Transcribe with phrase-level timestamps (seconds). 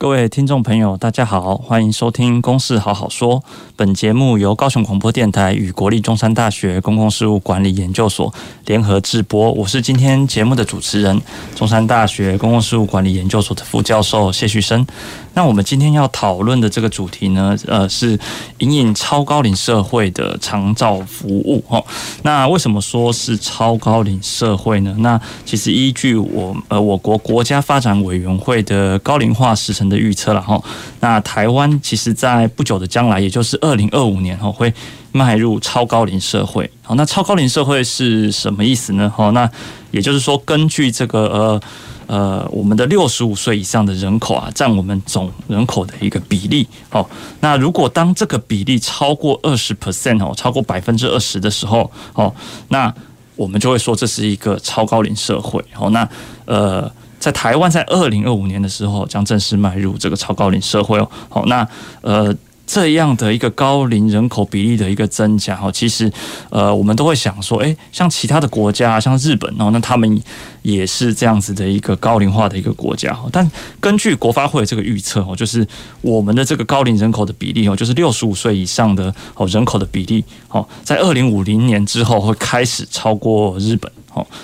[0.00, 3.40] 各位听众朋友，大家好，欢迎收听《公事好好说》。
[3.74, 8.32] 本节目由高雄广播电台与国立中山大学公共事务管理研究所
[8.66, 9.50] 联合制播。
[9.50, 11.20] 我是今天节目的主持人，
[11.56, 14.86] 中山大学公共事务管理研究所的副教授谢旭升。
[15.34, 18.18] 那我们今天要讨论的这个主题呢，呃，是
[18.58, 21.82] 引领超高龄社会的长照服务哈。
[22.22, 24.94] 那为什么说是超高龄社会呢？
[25.00, 30.60] 那其实依据我呃我国国家发展委员会的高龄化时程的预测了哈。
[31.00, 34.72] 那台湾其实在不久的将来，也就是二零二五年哈，会
[35.12, 36.70] 迈入超高龄社会。
[36.82, 39.08] 好，那超高龄社会是什么意思呢？
[39.08, 39.50] 哈，那
[39.90, 41.60] 也就是说，根据这个呃。
[42.08, 46.66] 呃，我们的六十五岁以上的人口啊，占我们总人口的一个比例。
[46.90, 47.06] 哦，
[47.40, 52.34] 那如果当这个比例超过二十 percent 哦，超过百分之二十的时候，哦，
[52.68, 52.90] 那
[53.36, 55.62] 我们就会说这是一个超高龄社会。
[55.78, 56.08] 哦，那
[56.46, 61.10] 呃，在台湾在二零二五年的时候，将正式迈入这个超高龄社会哦。
[61.28, 61.66] 好，那
[62.00, 62.34] 呃。
[62.70, 66.12] 这样的一个高龄人口比例的一个增加哈，其实
[66.50, 70.20] 呃，我们都会想说，诶，像其他的国家，像日本哦，那他们
[70.60, 73.26] 也是这样子的一个高龄化的一个国家哈。
[73.32, 75.66] 但根据国发会这个预测哦，就是
[76.02, 83.90] 我们的这个高龄人口的比例哦，就是六十五岁以上的哦人口的比例哦，在二零五零年之后会开始超过日本。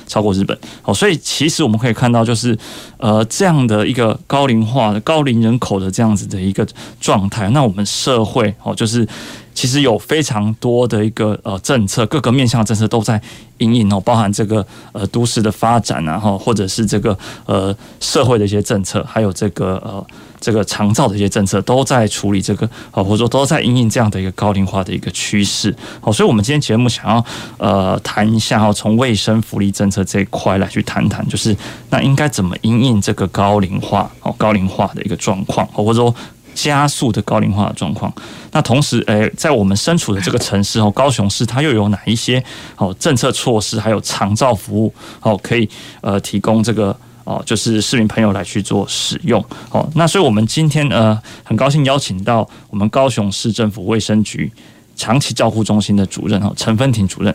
[0.07, 0.59] 超过日本。
[0.83, 2.57] 哦，所以其实我们可以看到，就是
[2.99, 6.67] 呃这样的一个高龄化的高龄人口的这样子的一个
[7.01, 9.07] 状态，那我们社会哦，就是
[9.55, 13.21] 其实有非常多的一个呃政策，各个面向的政策都在
[13.59, 17.17] 因应哦，包含这个呃都市的发展啊，或者是这个
[17.47, 20.05] 呃社会的一些政策，还有这个呃。
[20.41, 27.25] 这个长照的一些政策都在处理这个，啊，或者说都在因应这样的一个高龄化的一个趋势，好，所以，我们今天节目想要
[27.57, 31.57] 呃谈一下，哈，从卫生福利政策这一块来去谈谈，就是
[31.89, 36.15] 那应该怎么因应这个高龄化，哦，高龄化的一个状况，或者说
[36.55, 38.13] 加速的高龄化的状况。
[38.53, 42.43] 那同时，诶，在我们身处的这个城市哦，高雄市它又有哪一些
[42.77, 45.69] 哦政策措施，还有长照服务，哦，可以
[46.01, 46.97] 呃提供这个。
[47.27, 49.43] 哦，就是市民朋友来去做使用。
[49.71, 54.53] 哦，那所以我们今天呃，很高兴邀请到我们高雄市政府卫生局
[54.95, 57.35] 长期照护中心的主任哦，陈芬婷主任。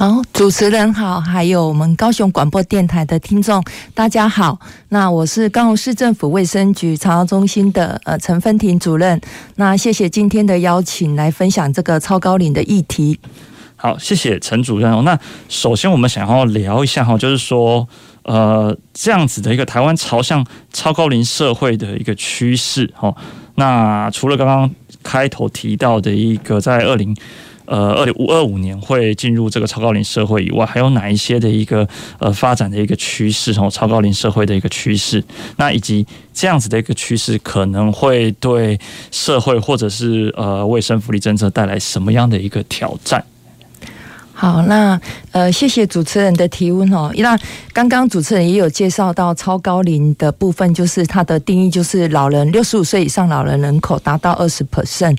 [0.00, 3.62] 好，主持人好，还有我们高雄广播电台的听众，
[3.92, 4.58] 大家好。
[4.88, 9.20] 那我是高雄市政府卫生局长照中心的呃陈芬婷主任。
[9.56, 13.20] 那谢谢今天的邀请，来分享这个超高龄的议题。
[13.76, 15.04] 好，谢谢陈主任。
[15.04, 17.86] 那首先我们想要聊一下哈，就是说。
[18.22, 20.44] 呃，这样子的一个台湾朝向
[20.74, 23.12] 超高龄社会的一个趋势，哈。
[23.54, 24.70] 那除了刚刚
[25.02, 27.16] 开头提到的一个在二零
[27.70, 31.88] 呃二零五二五年会进入这个超高龄社会以外，还有哪一些的一个
[32.18, 35.22] 呃发展的一个趋势，哈，超高龄社会的一个趋势，
[35.56, 36.04] 那以及
[36.34, 38.78] 这样子的一个趋势可能会对
[39.12, 43.24] 社会或者是呃卫生福利政策带来什么样的一个挑战？
[44.32, 44.98] 好，那
[45.32, 47.12] 呃，谢谢主持人的提问哦。
[47.18, 47.38] 那
[47.74, 55.14] 刚刚主持人也有介绍到超高龄的部分，就是它的定义就是老人六十五岁以上老人人口达到二十 percent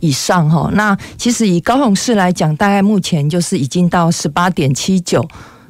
[0.00, 0.70] 以上哈。
[0.74, 5.26] 那其实以高雄市来讲，大概目前就是已经到十八点七九。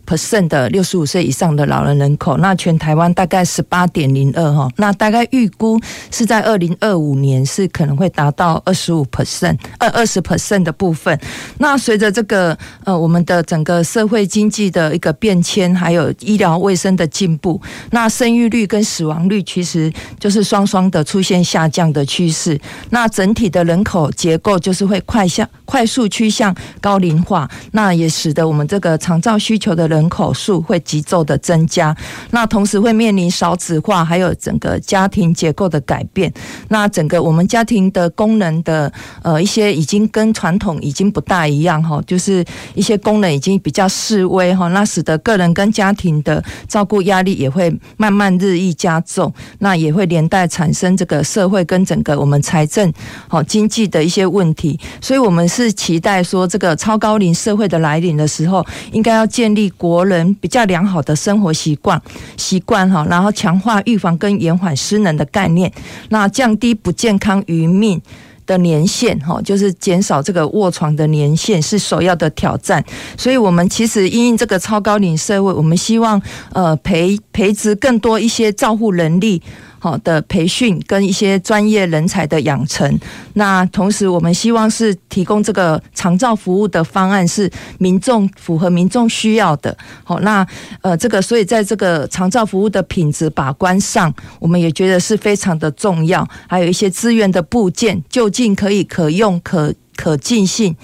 [0.07, 5.79] Percent 的六十五岁以上的老人人口，那全台湾大概十八点零二哈，那大概预估
[6.11, 11.19] 是在二零二五年是可能会达到二十五 percent，二二十 percent 的部分。
[11.59, 22.57] 那随着这个呃我们的整个社会经济的一个变迁，还有医疗卫生的进步，那生育率跟死亡率其实就是双双的出现下降的趋势。
[22.91, 29.96] 那整体的人口结构就是会快向快速趋向高龄化，那也使得我们这个长照需求的人。
[29.97, 31.97] 人口数会急骤的增加，
[32.31, 36.31] 那同时会面临少子化，还有整个家庭结构的改变。
[36.69, 42.45] 那整个我们家庭的功能的呃一些已经跟传统已经不大一样哈，就是
[42.75, 52.93] 一些功能已经比较式微哈，那使得个人跟家庭的照顾压力也会慢慢日益加重，那也会连带产生这个社会跟整个我们财政
[53.29, 54.79] 好经济的一些问题。
[55.01, 58.63] 所以我们是期待说，这个超高龄社会的来临的时候，
[58.93, 59.73] 应该要建立。
[59.87, 62.01] 国人比较良好的生活习惯
[62.37, 65.73] 习惯哈，然后强化预防跟延缓失能的概念，
[66.09, 68.01] 那降低不健康余命
[68.47, 72.85] 的年限哈，就是减少这个卧床的年限是首要的挑战。
[73.17, 76.21] 所以，我们其实因应这个超高龄社会，我们希望
[76.53, 79.43] 呃培培植更多一些照护能力。
[79.79, 82.99] 好的培训跟一些专业人才的养成，
[83.35, 89.77] 那同时我们希望是提供这个长照服务的方案是民众符合民众需要的。
[90.03, 90.47] 好，那
[90.81, 96.27] 呃这个所以在这个长照服务的品质把关上，我们也觉得是非常的重要。
[96.49, 100.75] 还有一些资源的部件，就近可以可用可可进性。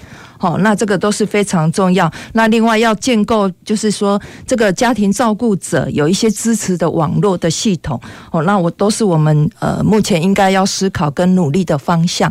[0.43, 2.11] 好，那这个都是非常重要。
[2.33, 7.97] 那另外要建构，就是说这个家庭照顾者有一些支持的网络的系统。
[8.29, 12.29] 哦，那我都是我们呃目前应该要思考跟努力的方向。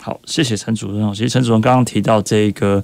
[0.00, 1.12] 好，谢谢陈主任哦。
[1.12, 2.80] 其实陈主任刚刚提到这个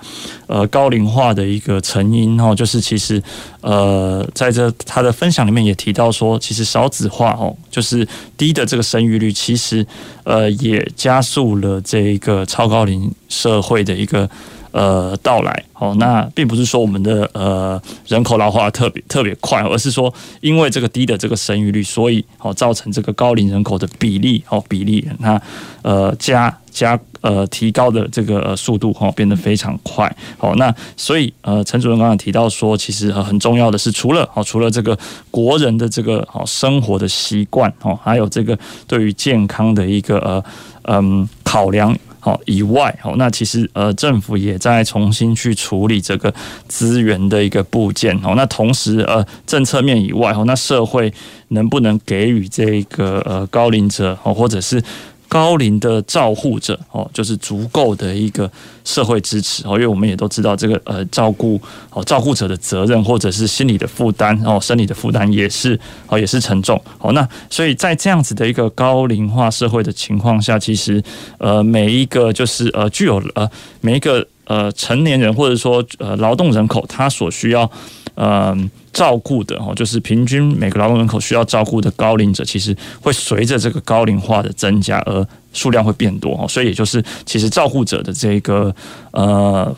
[0.48, 3.22] 呃高龄化的一个成因哦，就是其实
[3.60, 9.86] 呃在这他的分享里面也提到说，其实少子化哦，就是低的这个生育率，其实
[10.24, 14.28] 呃也加速了这一个超高龄社会的一个。
[14.76, 20.12] 呃，到来好，那并不是说我们的呃人口老化特别特别快，而是说
[20.42, 25.40] 因为这个低的这个生育率，所以好造成这个高龄人口的比例哦比例那
[25.80, 34.98] 呃加加呃提高的这个速度哈变得非常快好，那所以呃陈主任刚刚提到说，其实呃很重要的是除了好除了这个
[35.30, 40.44] 国人的这个好生活的习惯哦，还有这个对于健康的一个呃
[40.82, 41.96] 嗯考量。
[42.26, 46.32] 哦，以外，哦，那其实呃，政府也在重新去处理这个
[46.66, 48.14] 资源的一个部件。
[48.24, 51.12] 哦，那同时呃，政策面以外，哦，那社会
[51.48, 54.82] 能不能给予这个呃高龄者，哦，或者是？
[55.28, 58.50] 高龄的照护者哦，就是足够的一个
[58.84, 65.78] 社会支持哦，因为我们也都知道这个呃照顾哦照顾者的责任或者是心理的负担哦，生理的负担也是
[66.08, 67.12] 哦也是沉重哦。
[67.12, 71.02] 那所以在这样子的一个高龄化社会的情况下，其实
[71.38, 73.48] 呃每一个就是呃具有呃
[73.80, 77.70] 每一个呃成年人或者说呃劳动人口，他所需要
[78.14, 78.56] 呃。
[78.96, 88.74] 照顾的哦，就是平均每个劳动人口需要照顾的高龄者，其实会随着这个高龄化的增加而数量会变多哦，所以也就是其实照顾者的这个
[89.10, 89.76] 呃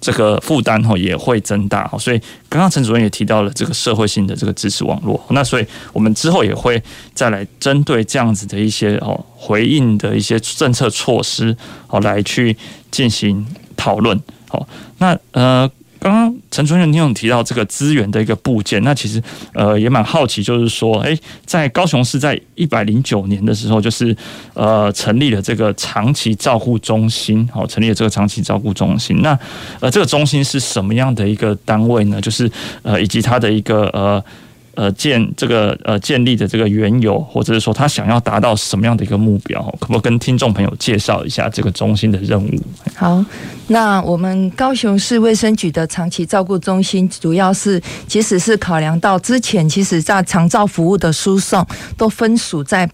[0.00, 6.80] 这个负担哦也会增大哦，所以刚刚陈主任也提到了这个社会性的这个支持网络，那所以我们之后也会
[7.12, 11.56] 再来针对这样子的一些哦回应的一些政策措施
[11.88, 12.56] 哦来去
[12.92, 13.44] 进行
[13.76, 14.16] 讨论
[14.48, 14.64] 好，
[14.98, 15.68] 那呃。
[16.04, 19.22] 刚刚陈主任你有提到这个资源的一个部件，那其实
[19.54, 24.14] 呃也蛮好奇，就是说，诶，在高雄市在一百零九年的时候，就是
[24.52, 29.22] 呃成立了这个长期照护中心，好，成立了这个长期照护中心。
[29.22, 29.38] 那
[29.80, 32.20] 呃这个中心是什么样的一个单位呢？
[32.20, 32.50] 就是
[32.82, 34.22] 呃以及它的一个呃。
[34.76, 42.50] 呃，建这个呃建立的这个缘由，或者是说他想要达到什么样的一个目标，可不可以跟听众朋友介绍一下这个中心的任务？
[42.94, 43.24] 好，
[43.68, 51.66] 那我们高雄市卫生局的长期照顾中心，主要是即使是考量到之前，其实在长照服务的输送
[51.96, 52.88] 都分属在。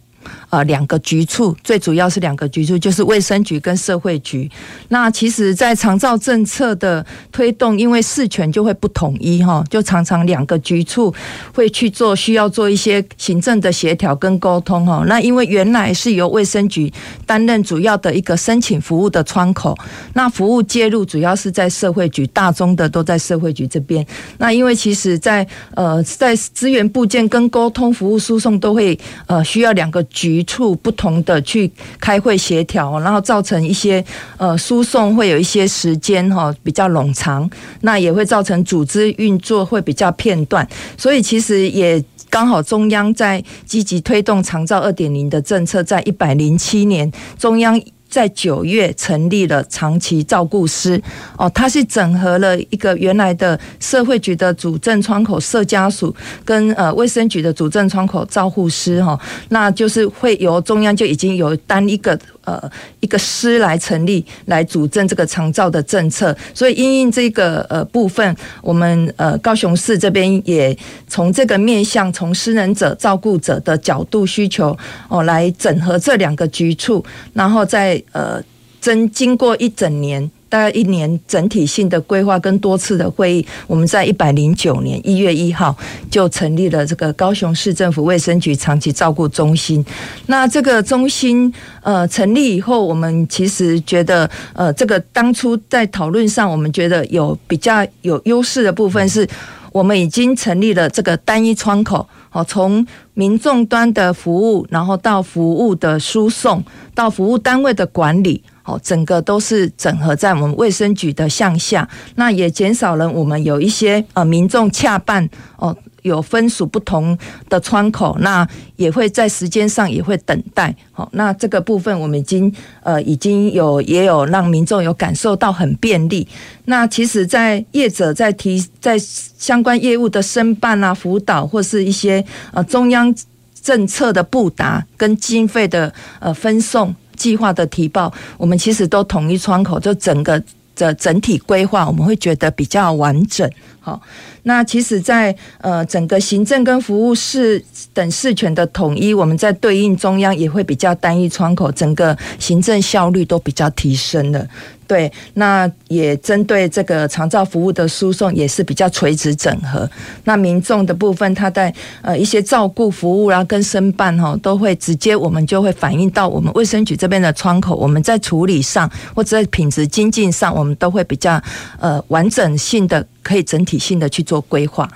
[0.51, 4.51] 呃，两个局处，最主要是两个局处，就是卫生局跟社会局。
[4.89, 11.15] 那其实，在长照政策的推动，因为事权就会不统一哈，就常常两个局处
[11.55, 15.05] 会去做，需要做一些行政的协调跟沟通哈。
[15.07, 16.93] 那因为原来是由卫生局
[17.25, 19.79] 担任主要的一个申请服务的窗口，
[20.15, 24.05] 那服务介入主要是在社会局，大宗的都在社会局这边。
[24.39, 30.40] 那因为其实在，在呃在资源部件跟沟通服务输送都会呃需要两个局。
[30.45, 31.71] 处不同的去
[32.01, 34.05] 开会协调，然后造成一些
[34.37, 37.49] 呃输送会有一些时间哈比较冗长，
[37.83, 40.67] 那也会造成组织运作会比较片段，
[40.97, 47.81] 所以其实也刚好中央在积极推动长照二点零的政策，在一百零七年中央。
[48.11, 51.01] 在九月成立了长期照顾师
[51.39, 56.15] 哦，它是整合了一个原来的社会局的主政窗口社家属
[56.45, 62.19] 跟呃卫生局的主政窗口照护师哈，那就是会由中央就已经有单一个。
[62.51, 70.77] 呃，一个师来成立，来主政这个长照的政策，所以因应这个呃部分，我们呃高雄市这边也
[71.07, 74.77] 从这个面向，从失能者、照顾者的角度需求
[75.09, 77.05] 哦，来整合这两个局处，
[77.35, 78.43] 然后再呃
[78.81, 80.29] 经经过一整年。
[80.51, 85.75] 大概一年整体性的规划跟多次的会议，我们在一百零九年一月一号
[86.11, 89.83] 就成立了这个高雄市政府卫生局长期照顾中心。
[90.27, 91.51] 那这个中心
[91.83, 99.27] 呃成立以后，我们其实觉得呃这个当初在讨论上，我们觉得有比较有优势的部分是。
[99.73, 115.77] 我们已经成立了这个单一窗口，哦，从民众端的服务，然后到服务的输送，到服务单位的管理，哦，整个都是整合在我们卫生局的向下，那也减少了我们有一些呃民众洽办哦。
[116.03, 117.17] 有分属不同
[117.49, 120.75] 的窗口，那也会在时间上也会等待。
[120.93, 122.53] 好，那这个部分我们已经
[122.83, 126.27] 呃已经有也有让民众有感受到很便利。
[126.65, 133.15] 那其实，在业者在提在相关业务的申办啊、辅导或是一些呃中央
[133.63, 140.43] 政策的布达跟经费的呃分送计划的提报，我们其实都统一窗口，就整个
[140.77, 143.51] 的整体规划，我们会觉得比较完整。
[143.81, 144.01] 好。
[144.45, 154.47] 那其实在，呃整个行政跟服务事等事权的统一，我们在对应中央也会比较单一窗口，整个行政效率都比较提升了。
[154.91, 159.89] 对，那也针对这个长照服务的输送也是比较垂直整合。
[160.25, 171.41] 那民众的部分，他在呃一些照顾服务啊跟申办哈，都会直接我们就会反映到我们卫生局这边的窗口，我们在处理上或者品质精进上，我们都会比较
[171.79, 174.91] 呃完整性的，可以整体性的去做规划。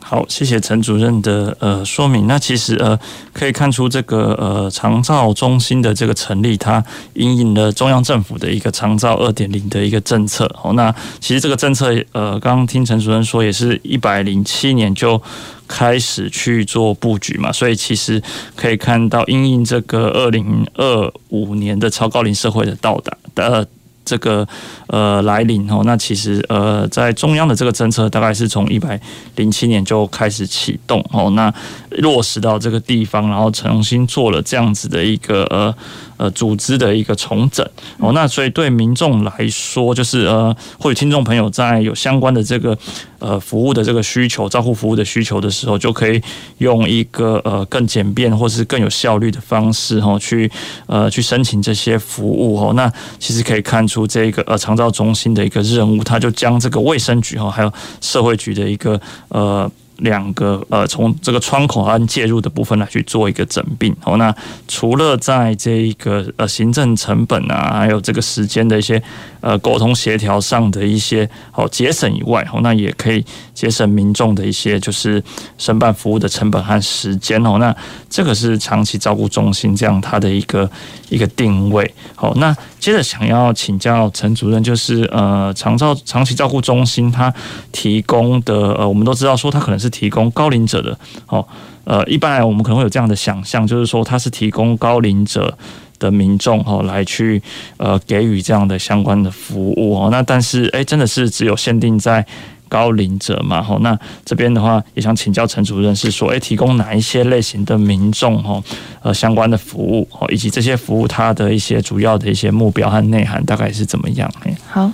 [0.00, 2.26] 好，谢谢陈主任的呃说明。
[2.26, 2.98] 那其实呃
[3.32, 10.44] 可以看出，这个呃长照中心的这个成立，它因应了中央政府的一个长照二点零的一个政策。
[10.62, 15.20] 哦，那其实这个政策呃，刚刚听陈主任说，也是一百零七年就
[15.66, 18.22] 开始去做布局嘛，所以其实
[18.54, 23.66] 可以看到，因应这个二零二五年的超高龄社会的到达的。
[24.06, 24.48] 这个
[24.86, 28.98] 呃来临哦，那其实呃在中央的这个政策大概是从一百
[29.34, 31.52] 零七年就开始启动哦，那
[31.98, 35.74] 落实到这个地方，然后重新做了这样子的一个呃。
[36.16, 37.66] 呃，组织的一个重整
[37.98, 42.76] 哦，那所以对民众来说，就是呃，或者听众朋友在有相关的这个
[43.18, 46.20] 呃服务的这个需求、照护服务的需求的时候，就可以
[46.58, 50.50] 用一个呃更简便或是更有效率的方式哈，去
[50.86, 52.72] 呃去申请这些服务哦。
[52.74, 59.70] 那其实可以看出这个呃长照中心的一个任务，它就将这个卫生局哈，还有社会局的一个呃。
[59.98, 64.16] 两个呃，从这个窗口和介入的部分来去做一个整并哦。
[64.16, 64.34] 那
[64.68, 69.02] 除了在这一个呃行政成本啊，还有这个时间的一些
[69.40, 73.24] 呃沟通协调上的一些哦节省以外好，那也可以
[73.56, 75.20] 节省民众的一些就是
[75.58, 77.56] 申办服务的成本和时间哦。
[77.58, 77.74] 那
[78.08, 80.70] 这个是长期照顾中心这样它的一个
[81.08, 81.92] 一个定位。
[82.14, 87.34] 好，那接着想要请教陈主任，就是呃长照长期照顾中心它
[87.72, 89.90] 提供的呃，我们都知道说它可能是。
[89.96, 91.46] 提供高龄者的哦，
[91.84, 95.56] 呃，一般来我们可能会有这样的想象，就是说它是提供高龄者
[95.98, 97.40] 的民众哦来去
[97.78, 102.26] 呃给予这样的相关的服务哦，那但是诶，真的是只有限定在。
[102.68, 108.62] 高龄者嘛，吼，那这边的话也想请教陈主任，是说，诶，提供哪一些类型的民众，吼，
[109.02, 114.30] 呃，相关的服务，哦，以及这些服务它的一些主要的一些目标和内涵，大概是怎么样？
[114.68, 114.90] 好，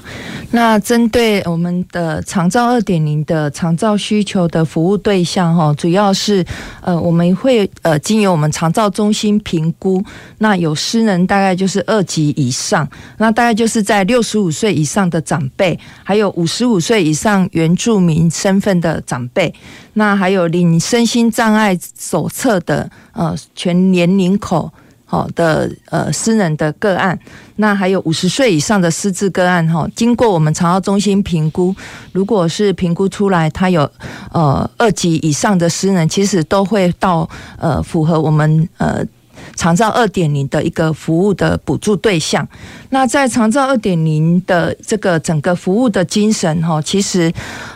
[0.51, 6.45] 那针对我们的长照二点零的长照需求的服务对象，哈，主要是，
[6.81, 10.03] 呃，我们会呃经由我们长照中心评估，
[10.39, 12.89] 那有失能大概就是二级以上，
[13.19, 19.55] 那大概就是在六十五岁以上的长辈，还有五十五岁以上原住民身份的长辈，
[19.93, 24.69] 那还有领身心障碍手册的呃全年龄口
[25.05, 27.17] 好的呃失能的个案，
[27.57, 31.73] 那还有五十岁以上的失智个案哈，经过我们长照中心评估，
[32.11, 33.89] 如果是评估出来他有
[34.33, 37.29] 呃二级以上的失能，其实都会到
[37.59, 39.07] 呃符合我们呃。
[39.55, 42.47] 长照二点零的一个服务的补助对象，
[42.91, 47.33] 那在长照二点零的这个整个服务的精神哈，其实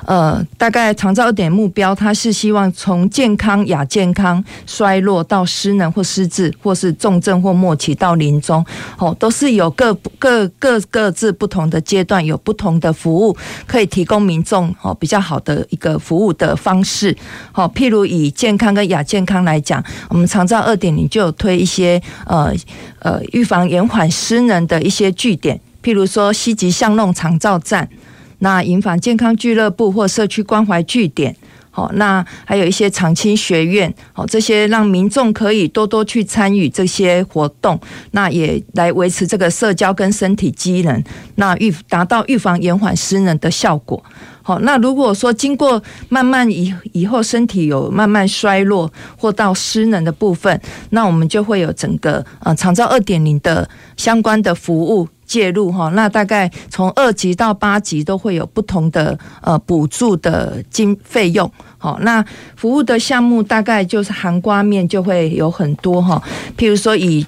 [0.06, 8.64] 呃，大概长照二点目标，它是希望从健康、亚健康、衰落到失能或失智，或是重症或末期到临终，
[8.98, 17.14] 哦，都是有各各各各自不同的阶段，有不同的服务可以提供民众哦比较好的一个服务的方式。
[17.52, 21.65] 好，譬如以健康跟亚健康来讲，我们长照二点零就有推。
[21.66, 22.54] 一些呃
[23.00, 27.88] 呃预防延缓失能的一些据点，譬如说西吉巷弄长照站，
[28.38, 31.34] 那银房健康俱乐部或社区关怀据点，
[31.76, 37.78] 好，那还有一些长青学院，好，这些让民众可以多多去参与这些活动，
[38.12, 41.04] 那也来维持这个社交跟身体机能，
[41.34, 44.02] 那预达到预防延缓失能的效果。
[44.42, 50.58] 好，那如果说经过慢慢以以后身体有慢慢衰弱或到失能的部分，
[50.90, 53.68] 那我们就会有整个呃长照二点零的
[53.98, 61.50] 相关的服务介入哈，那大概从二级到八级都会有不同的呃补助的经费用。
[61.76, 66.22] 好，那服务的项目大概就是含瓜面就会有很多哈，
[66.56, 67.26] 譬如说以。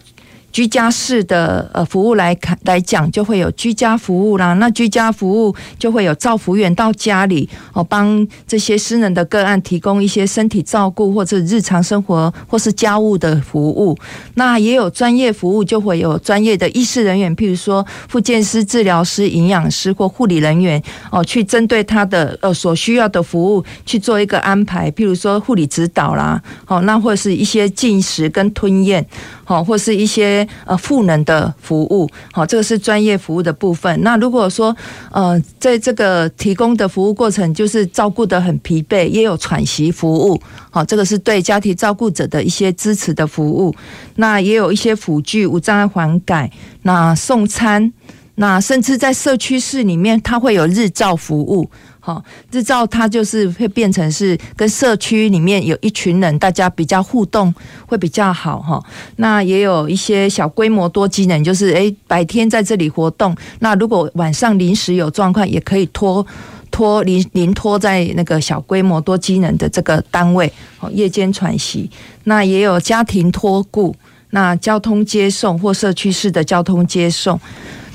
[0.51, 4.55] 居家式的呃服务来看来讲，就会有居家服务啦。
[4.55, 13.97] 那居家服务就会有照服员到家里哦，帮这些私人的个案提供一些身体照顾或者日常生活或是家务的服务。
[14.35, 29.07] 那也有专业服务，就会有专业的医师人员，譬如说复健师、治疗师、营养师或护理人员哦，去针对他的呃所需要的服务去做一个安排，譬如说护理指导啦，哦，那或者是一些进食跟吞咽。
[29.49, 33.99] 好，或是一些呃赋能的服务，好，这个是专业服务的部分。
[34.03, 34.77] 那如果说
[35.11, 40.39] 呃，在这个提供的服务过程，就是照顾得很疲惫，也有喘息服务，
[40.69, 43.75] 好，这个是对家庭照顾者的一些支持的服务。
[44.17, 46.51] 那也有一些辅具、无障碍缓改，
[46.83, 47.91] 那送餐，
[48.35, 51.71] 那甚至在社区室里面，它会有日照服务。
[52.09, 58.83] 好，日照它就是会变成是跟社区里面有一群人，大家比较互动会比较好哈。
[59.17, 66.27] 那也有一些小规模多机能，就是诶白天在这里活动，那如果晚上临时有状况，也可以托
[66.71, 70.51] 托临临托在那个小规模多机能的这个单位，
[70.81, 71.91] 哦夜间喘息。
[72.25, 73.95] 那也有家庭托顾，
[74.31, 77.39] 那交通接送或社区式的交通接送。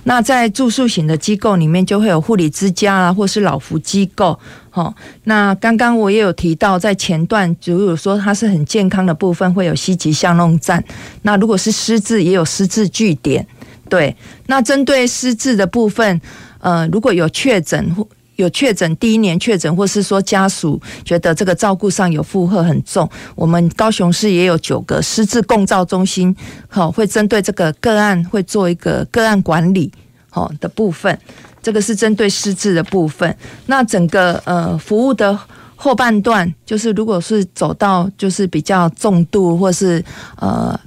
[0.06, 4.38] 那在住宿型的机构里面，就会有护理之家啊，或是老福机构。
[4.70, 4.94] 好，
[5.24, 10.84] 那刚刚我也有提到，在前段，如果说它是很健康的部分，会有西极相弄站。
[11.22, 13.46] 那如果是失智，也有失智据点。
[13.90, 14.16] 对，
[14.48, 16.20] 那针对失智的部分，
[16.60, 26.36] 呃，如果有确诊或有确诊第一年确诊，或是说家属觉得这个照顾上有负荷很重，我们高雄市也有九个失智共照中心，
[26.68, 29.92] 好，会针对这个个案会做一个个案管理，
[30.30, 31.18] 好的部分，
[31.62, 33.36] 这个是针对失智的部分。
[33.68, 35.38] 那整个呃服务的
[35.76, 40.04] 后半段，就是如果是走到就是比较重度或是
[40.38, 40.80] 呃。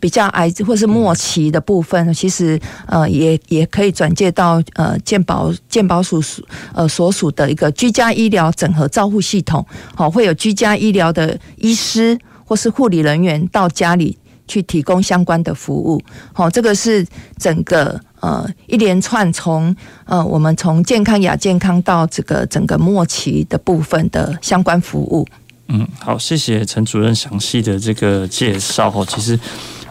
[0.00, 6.42] 比较癌或是末期的部分，其实呃也也可以转介到呃健保健保署属
[6.74, 9.64] 呃所属的一个居家医疗整合照护系统，
[9.94, 17.06] 好，会有居家医疗的医师或是护理人员到家里去提供相关的服务，好，这个是
[17.38, 19.74] 整个呃一连串从
[20.06, 25.26] 呃我们从健康亚健康到这个整个末期的部分的相关服务。
[25.68, 29.38] 嗯，好，谢谢陈主任详细的这个介绍哦，其实。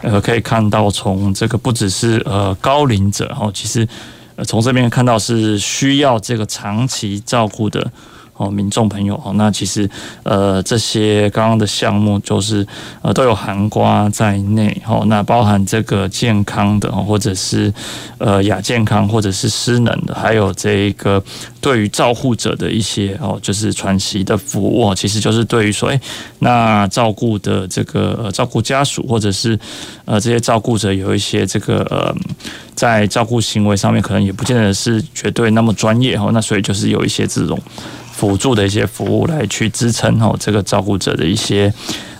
[0.04, 3.88] 呃，可以看到，从这个不只是呃高龄者哈，其实
[4.36, 7.90] 呃从这边看到是需要这个长期照顾的。
[8.36, 9.88] 哦，民众朋友，哦，那其实
[10.24, 12.66] 呃，这些刚刚的项目就是
[13.00, 17.72] 呃都有含瓜在内，哦，那包含这个健康的，或者是
[18.18, 21.22] 呃亚健康，或者是失能的，还有这个
[21.60, 26.00] 对于照护者的一些哦，就是喘息的服务，其实就是对于说，哎，
[26.40, 29.56] 那照顾的这个呃照顾家属，或者是
[30.04, 32.12] 呃这些照顾者有一些这个呃
[32.74, 37.56] 在照顾行为上面，可能也不见得是绝对那么专业，哦，那所以就是有一些这种。
[38.14, 41.72] 辅助的一些服务来去支撑哦，这个照顾者的一些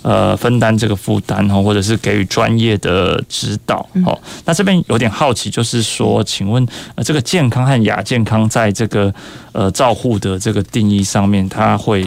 [0.03, 4.21] 呃分担这个负担哦，或者是给予专业的指导哦。
[4.45, 9.15] 那这边有点好奇，就是说，请问呃这个健康和亚健康在这个
[9.53, 12.05] 呃照护的这个定义上面，它会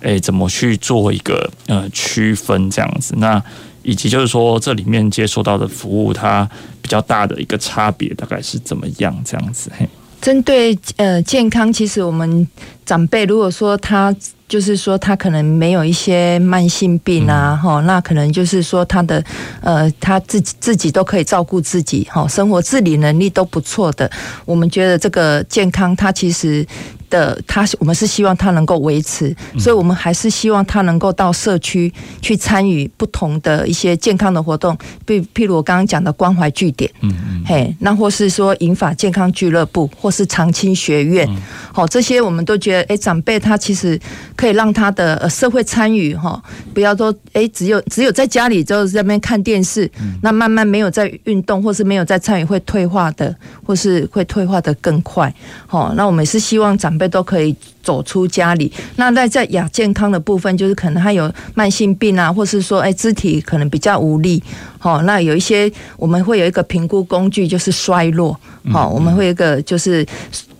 [0.00, 3.14] 诶怎么去做一个呃区分这样子？
[3.16, 3.42] 那
[3.82, 6.46] 以及就是说这里面接受到的服务，它
[6.82, 9.72] 比较大的一个差别大概是怎么样这样子？
[9.78, 9.88] 嘿。
[10.20, 12.46] 针对呃健康，其实我们
[12.84, 14.14] 长辈如果说他
[14.48, 19.24] 就是说他可能没有一些慢性病啊，哈，那可能就是说他的
[19.60, 24.10] 呃他自己自己都可以照顾自己，哈，生活自理能力都不错的。
[24.44, 26.66] 我们觉得这个健康，它其实。
[27.10, 31.92] 的他，我们是希望他能够维持，所以我们还是希望他能够到社区
[32.22, 41.28] 去参与不同的一些健康的活动，比譬如我刚刚讲的关怀据点，嗯嗯，嘿，那或是说银发健康俱乐部，或是长青学院，
[41.72, 43.98] 好，这些我们都觉得，哎，长辈他其实
[44.36, 46.40] 可以让他的社会参与，哈，
[46.72, 49.90] 不要说，哎，只有只有在家里就是在那边看电视，
[50.22, 53.34] 那慢慢没有在运动，或是没有在参与，会退化的，
[53.66, 55.34] 或是会退化的更快，
[55.66, 56.99] 好，那我们是希望长。
[57.08, 58.72] 都可以走出家里。
[58.96, 64.42] 那在在亚健康的部分，就是可能他有慢性病啊，或是说，哎，肢体可能比较无力，
[64.80, 68.36] 好，那有一些我们会有一个评估工具，就是衰落。
[68.72, 70.04] 好，我们会有一个就是。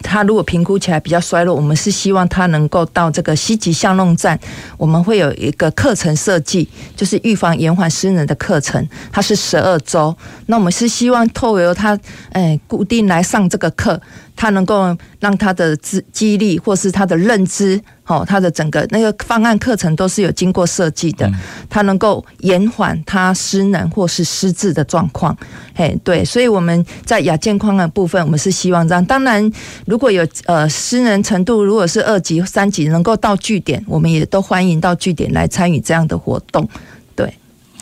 [0.02, 4.36] 他如果评估起来比较衰落，我们是希望他能够到这个西极巷弄站，
[4.78, 10.16] 我们会有一个课程设计，就是预防延缓失能的课程，它是十二周。
[10.46, 11.96] 那我们是希望透过他，
[12.32, 14.00] 哎，固定来上这个课。
[14.34, 17.78] 他能够让他的记记忆力，或是他的认知，
[18.10, 21.30] 好，他的整个那个方案课程都是有经过设计的。
[21.68, 25.36] 他能够延缓他失能或是失智的状况。
[25.72, 29.04] 嘿，对，所以我们在亚健康的部分，我们是希望这样。
[29.04, 29.48] 当然，
[29.86, 36.68] 如果有呃失能程度，如果是二级、三级，能够到据点，我们也都欢迎到据点来参与这样的活动。
[37.14, 37.32] 对，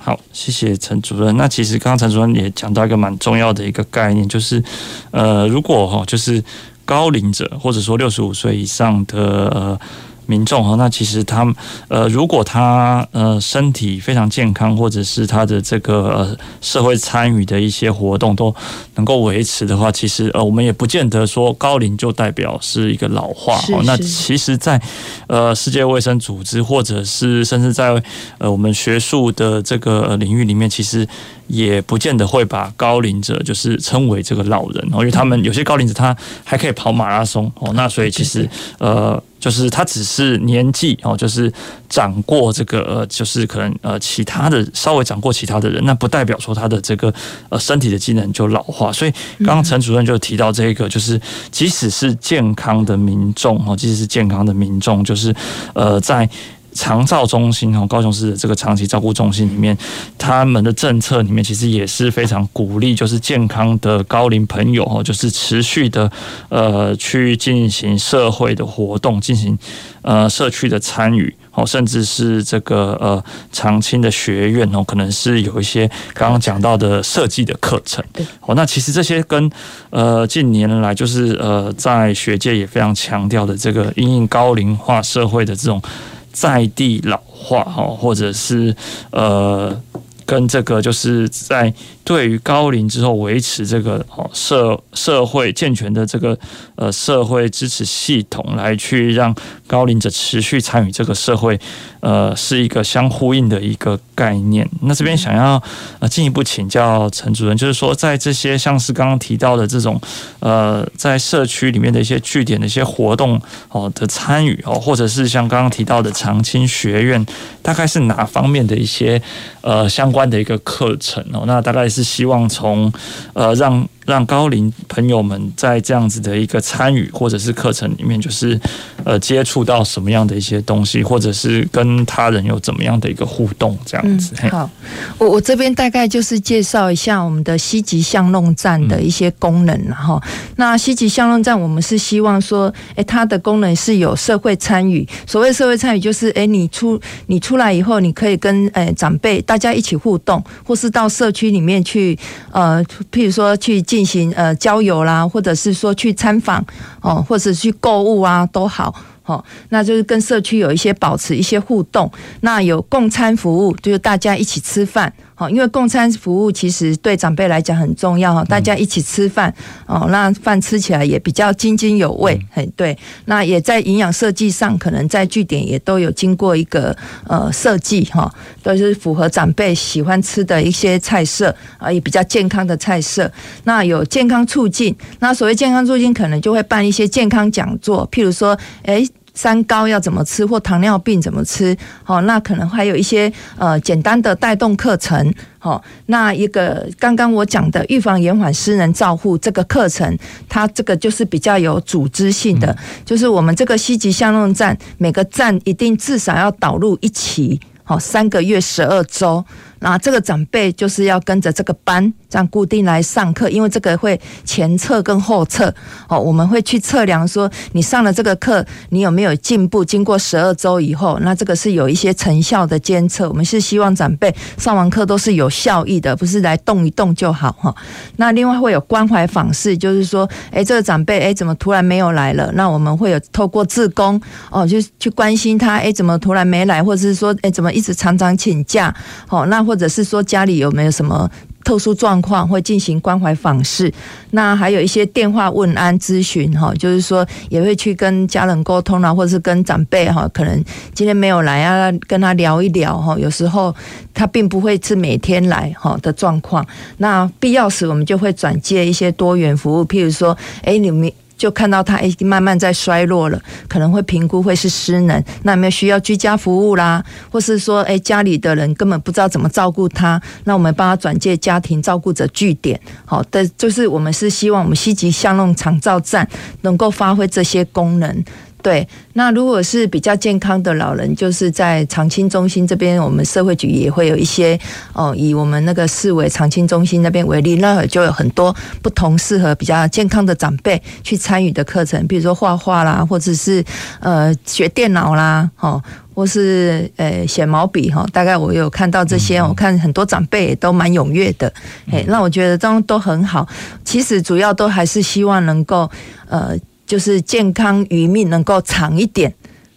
[0.02, 1.34] 好，谢谢陈主任。
[1.38, 4.62] 那其实刚刚陈主任也讲到一个蛮重要的一个概念，就是
[5.10, 6.44] 呃，如果哈，就是
[6.84, 9.18] 高龄者或者说六十五岁以上的
[9.54, 9.80] 呃。
[10.28, 11.54] 民众哈，那其实他们
[11.88, 18.54] 呃，如果他呃身体非常健康，或者是他的这个呃社会参与的一些活动都
[18.96, 23.58] 能够维持的话，其实呃我们也不见得说高龄就代表是一个老化。
[23.60, 23.82] 是是。
[23.84, 24.80] 那其实，在
[25.28, 28.00] 呃世界卫生组织或者是甚至在
[28.36, 31.08] 呃我们学术的这个领域里面，其实。
[31.48, 36.14] 也不见得会把高龄者就是称为这个老人哦，因为他们有些高龄者他
[36.44, 41.53] 还可以跑马拉松哦，那所以其实呃，就是他只是年纪哦，就是
[41.88, 47.12] 长过这个呃，就是可能呃其他的稍微长过其他的人，那不代表说他的这个
[47.48, 48.92] 呃身体的机能就老化。
[48.92, 51.20] 所以刚刚陈主任就提到这个，就是
[51.51, 55.35] 即使是健康的民众哦，即使是健康的民众，就是
[55.74, 56.29] 呃在。
[56.72, 59.76] 长照中心哦，高雄市的这个长期照顾中心里面，
[60.16, 66.11] 他们的政策里面其实也是非常鼓励，就是健康的高龄朋友哦，就是持续的
[66.48, 69.59] 呃去进行社会的活动，进行
[70.02, 78.04] 呃社区的参与哦，甚至是这个呃长青的学院哦，可能是有一些刚刚讲到的设计的课程
[78.42, 78.54] 哦。
[78.54, 79.50] 那其实这些跟
[79.90, 85.83] 呃近年来就是呃在学界也非常强调的这个因应高龄化社会的这种。
[86.32, 88.74] 在地老化哈，或者是
[89.10, 89.80] 呃，
[90.28, 91.72] 跟这个就是在。
[92.08, 96.38] 对于高龄之后维持这个哦社社会健全的这个
[96.74, 99.34] 呃社会支持系统，来去让
[99.66, 101.60] 高龄者持续参与这个社会，
[102.00, 104.66] 呃，是一个相呼应的一个概念。
[104.80, 105.62] 那这边想要
[105.98, 110.00] 呃进一步请教陈主任，就是说在这些像是刚刚提到的这种
[110.40, 113.38] 呃在社区里面的一些据点的一些活动
[113.68, 117.26] 哦的参与哦，或者是像刚刚提到的长青学院，
[117.60, 119.20] 大概是哪方面的一些
[119.60, 121.42] 呃相关的一个课程哦？
[121.44, 121.88] 那大概。
[121.88, 122.92] 是希望从
[123.33, 128.58] 呃让让高龄朋友们在这样子的一个参与或者是课程里面，就是
[129.04, 134.34] 呃接触到什么样的一些东西，或者是跟他人有怎么样的一个互动，这样子。
[134.42, 134.70] 嗯、好，
[135.18, 145.06] 我我这边大概就是介绍一下我们的西极巷弄站的一些功能，然后、嗯、那西极巷弄站我们是希望说，哎，它的功能是有社会参与。
[145.26, 151.78] 所谓社会参与，就是哎，你出你出来以后，你可以跟哎长辈大家一起互动，或是到社区里面。
[151.88, 152.18] 去
[152.50, 156.64] 呃，譬如说去进进行呃郊游啦，或者是说去参访
[157.00, 158.94] 哦，或者是去购物啊，都好。
[159.24, 162.08] 哦，那就是跟社区有一些保持一些互动。
[162.42, 165.12] 那有共餐服务，就是大家一起吃饭。
[165.38, 169.55] 好，因为共餐服务其实对长辈来讲很重要哈，大家一起吃饭
[169.87, 172.37] 哦，那饭吃起来也比较津津有味。
[172.51, 172.98] 很对。
[173.27, 176.96] 那也在营养设计上，可能在据点也都有经过一个
[177.29, 178.29] 呃设计哈，
[178.64, 183.31] 都是符合长辈喜欢吃的一些菜色啊，也比较健康的菜色。
[183.62, 189.07] 那有健康促进，那所谓健康促进，可能就会办一些健康讲座，譬如说，哎。
[189.38, 191.77] 三高要怎么吃，或糖尿病怎么吃？
[192.03, 195.33] 好，那可能还有一些呃简单的带动课程。
[195.61, 209.44] 好，那一个刚刚我讲的预防延缓失能照护这个课程，它这个就是比较有组织性的，就是我们这个西级巷弄站每个站一定至少要导入一期，好，三个月十二周。
[209.80, 215.72] 那这个长辈就是要跟着这个班这样固定来上课，因为这个会前测跟后测
[216.08, 219.84] 哦，我们会去测量说你上了这个课，你有没有进步？
[219.84, 223.28] 经过十二周以后，那这个是有一些成效的监测。
[223.28, 227.74] 我们是希望长辈上完课都是有效益的，不是来动一动就好哈。
[228.16, 232.50] 那另外会有关怀访视，就是说，哎，这个长辈哎怎么突然没有来了？
[232.54, 238.92] 那我们会有透过自工哦，就去关心他，哎怎么突然没来，或者是说哎怎么一直常常请假？
[239.28, 239.67] 哦，那。
[239.68, 241.31] 或者是说家里有没有什么
[241.62, 243.92] 特殊状况，会进行关怀访视。
[244.31, 253.14] 那还有一些电话问安咨询，哈，就是说也会去跟家人沟通啊，或者是跟长辈哈，可能今天没有来啊，跟他聊一聊哈。
[253.18, 253.74] 有时候
[254.14, 256.66] 他并不会是每天来哈的状况。
[256.96, 261.12] 那必要时，我们就会转介一些多元服务，譬如说，哎，你们。
[261.38, 267.03] 就看到他已经慢慢在衰落了，可能会评估会是失能，那有没有需要居家服务啦？
[267.31, 272.79] 或是说，哎，家里的人根本不知道怎么照顾他，那我们帮他转介家庭照顾者据点。
[273.05, 276.29] 好的，就是我们是希望我们西极巷弄长照站
[276.62, 278.24] 能够发挥这些功能。
[278.60, 284.58] 对，那如果是比较健康的老人，就是在长青中心这边，我们社会局也会有一些
[284.92, 293.64] 哦，以我们那个市委长青中心那边为例，那就有很多不同适合比较健康的长辈去参与的课程，比如说画画啦，或者是
[294.00, 295.80] 呃学电脑啦，哦，
[296.12, 298.04] 或是呃写毛笔哈。
[298.12, 301.52] 大概我有看到这些，我看很多长辈也都蛮踊跃的，
[301.92, 303.46] 哎，那我觉得这样都很好。
[303.84, 305.88] 其实主要都还是希望能够
[306.28, 306.58] 呃。
[306.88, 309.33] 就是健康余命能够长一点，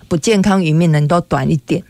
[0.07, 1.83] 不健康余命能够短一点。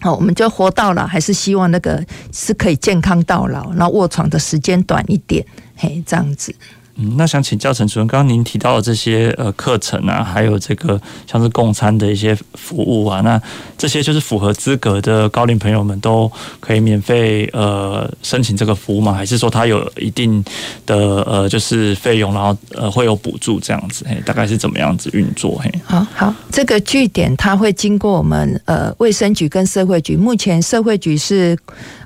[0.00, 5.44] 好，我们就活到老，还是希望那个是可以健康到老，那卧床的时间短一点，
[5.76, 6.54] 嘿，这样子。
[7.00, 13.40] 嗯，那想请教陈主任，刚刚您提到的这些呃课程啊，还有这个像是共餐的一些服务啊，那
[13.76, 19.12] 这些就是符合资格的高龄朋友们都可以免费呃申请这个服务吗？
[19.12, 20.44] 还是说它有一定
[20.84, 24.04] 的呃就是费用，然后呃会有补助这样子？
[24.08, 25.56] 嘿，大概是怎么样子运作？
[25.62, 31.56] 嘿，好好，这个据点它会经过我们呃卫生局跟社会局，目前社会局是。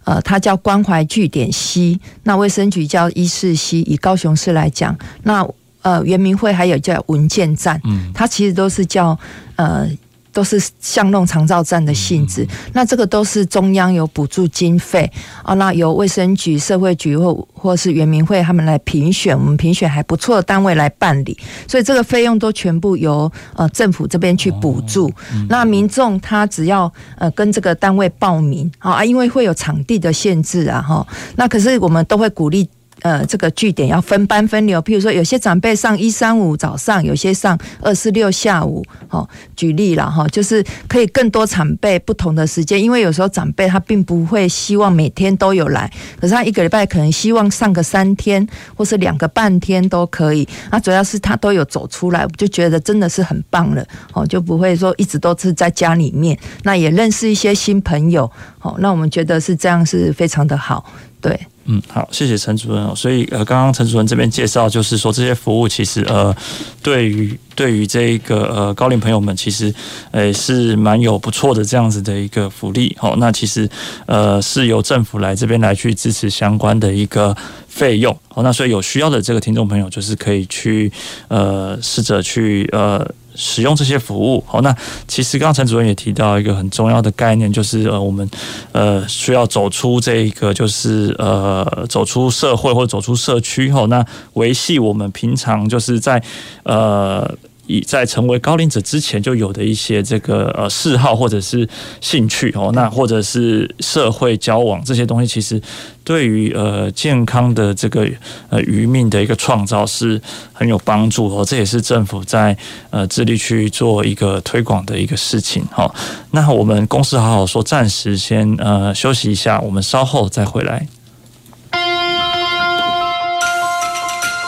[0.04, 3.80] 呃，它叫关怀据点西那卫生局叫一四西。
[3.82, 5.46] 以高雄市来讲，那
[5.82, 9.18] 呃，圆明会还有叫文件站，嗯，它其实都是叫
[9.56, 9.88] 呃。
[10.32, 15.10] 都是巷弄长照站的性质，那这个都是中央有补助经费
[15.42, 25.12] 啊，那由卫生局、社会局或或是原民会他们来评选，我们评选还不错的单位来办理，所以这个费用都全部由呃政府这边去补助。
[25.48, 32.68] 那民众他只要呃跟这个单位报名啊，因为会有场地的限制啊哈，那可是我们都会鼓励。
[33.02, 60.84] 呃，这个据点要分班分流，譬如说有些长辈上一三五早上，有些上二四六下午，哦，举例了哈，就是可以更多长辈不同的时间，因为有时候长辈他并不会希望每天都有来，可是他一个礼拜可能希望上个三天或是两个半天都可以，那主要是他都有走出来，我就觉得真的是很棒了，哦，就不会说一直都是在家里面，那也认识一些新朋友，哦，那我们觉得是这样是非常的好，
[61.22, 61.40] 对。
[61.64, 62.92] 嗯，好，谢谢陈主任哦。
[62.92, 66.34] 所以呃，刚刚陈主任这边介绍，就是说这些服务其实呃，
[66.82, 69.72] 对于对于这个呃高龄朋友们，其实
[70.10, 73.14] 呃是蛮有不错的这样子的一个福利哦。
[73.18, 73.70] 那其实
[74.06, 77.34] 呃是由政府来这边来去支持相关的一个
[77.68, 78.42] 费用哦。
[78.42, 80.90] 那所以有需要的这个听众朋友，就是可以去
[81.28, 83.08] 呃试着去呃。
[83.34, 84.74] 使用这些服务，好，那
[85.06, 88.28] 其实刚刚陈主任也提到一个很重要的概念，就是呃，我们
[88.72, 96.22] 呃需要走出这个，就是呃走出社会或者走出社区后，那维系我们平常就是在
[96.64, 97.34] 呃。
[97.72, 101.66] 以在成为高龄者之前就有的一些这个呃嗜好或者是
[102.00, 105.60] 兴趣哦，那或者是社会交往这些东西，其实
[106.04, 108.06] 对于呃健康的这个
[108.50, 110.20] 呃余命的一个创造是
[110.52, 111.44] 很有帮助哦。
[111.44, 112.56] 这也是政府在
[112.90, 115.90] 呃致力去做一个推广的一个事情哈。
[116.32, 120.86] 那我们公司好好说，暂时先呃休息一下，我们稍后再回来。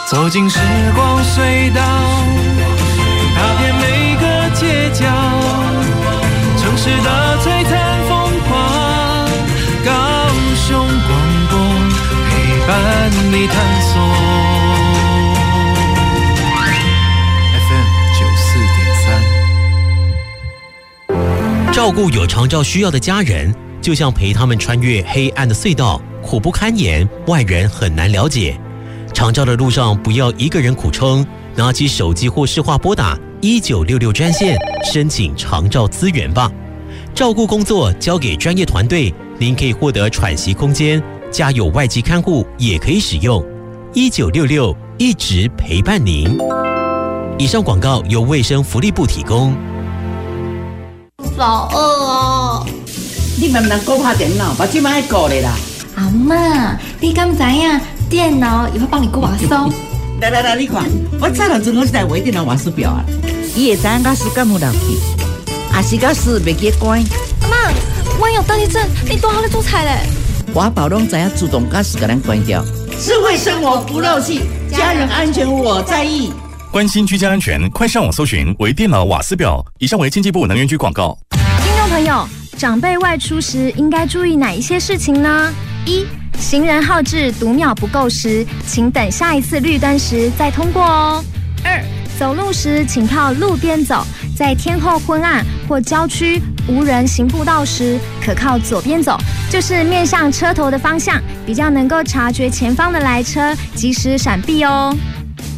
[0.07, 0.59] 走进时
[0.95, 2.14] 光隧道。
[13.37, 14.01] 你探索。
[17.67, 18.79] FM 九四点
[21.09, 28.57] 三，照顾有长照需要的家人，就像陪他们穿越黑暗的隧道，苦不堪言，外人很难了解。
[29.13, 31.27] 长照的路上，不要一个人苦撑。
[31.57, 36.49] 拿起手机或市话拨打一九六六专线，申请长照资源吧。
[37.13, 41.03] 照顾工作交给专业团队，您可以获得喘息空间。
[41.35, 43.45] 家有外籍看护也可以使用
[43.93, 46.39] 一九六六，一直陪伴您。
[47.41, 49.53] 以上广告由卫生福利部提供。
[51.37, 52.67] 好饿哦！
[53.37, 55.57] 你慢慢顾下电脑，把这麦顾了啦。
[55.97, 59.73] 阿妈，你敢知影电脑也会帮你顾瓦松？
[60.23, 60.85] 来来来，你看，
[61.21, 63.05] 我早上正好是在微电脑瓦斯表啊。
[63.57, 64.77] 伊会知影甲时间有漏去，
[65.73, 67.03] 啊时间是袂记关。
[67.51, 67.73] 妈，
[68.21, 70.24] 我有得地震，你多好在做菜嘞。
[70.55, 72.65] 华宝拢知影自动驾驶给咱关掉。
[73.01, 76.33] 智慧生活不漏气，家人安全我在意。
[76.71, 79.65] 关心居家安全，快上网搜寻微电脑瓦斯表。
[79.81, 81.19] 以上为经济部能源局广告。
[81.31, 82.25] 听众朋友，
[82.57, 85.53] 长辈外出时应该注意哪一些事情呢？
[85.87, 86.07] 一、
[86.39, 91.25] 行人号志读秒不够时，请等下一次绿灯时再通过哦。
[91.65, 91.83] 二、
[92.19, 99.19] 走路时请靠路边走，在天候昏暗或郊区无人行步道时，可靠左边走，
[99.51, 104.97] 就是面向车头的方向，比较能够察觉前方的来车，及时闪避哦。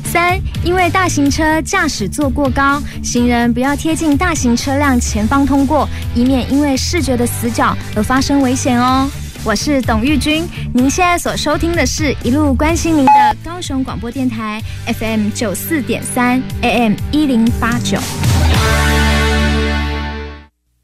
[0.04, 9.10] 三、因为大型车驾驶座过高，行人不要贴近大型车辆前方通过，以免因为视觉的死角而发生危险哦。
[9.46, 14.60] 我是董玉君，您现在所收听的是一路关心您的高雄广播电台
[14.98, 17.96] FM 九四点三 AM 一零八九，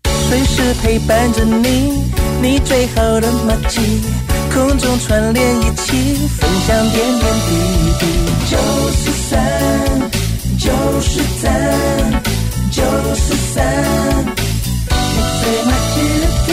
[0.05, 2.05] 随时陪伴着你，
[2.40, 4.01] 你最好的默契，
[4.55, 7.57] 空中串联一起，分享点点滴
[7.98, 8.07] 滴。
[8.48, 8.57] 九
[8.92, 9.40] 四三，
[10.61, 10.70] 九
[11.01, 12.22] 四三，
[12.70, 12.85] 九
[13.16, 16.53] 四三，你最默契的电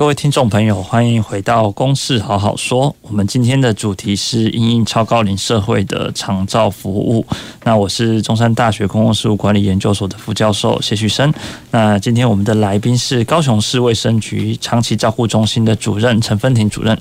[0.00, 2.88] 各位听众朋友，欢迎回到《公事好好说》。
[3.02, 7.26] 我们今天的主题是因应超高龄社会的长照服务。
[7.64, 11.30] 那我是中山大学公共事务管理研究所的副教授谢旭升。
[11.70, 16.98] 那今天我们的来宾是高雄市卫生局长期照护中心的主任陈芬婷主任。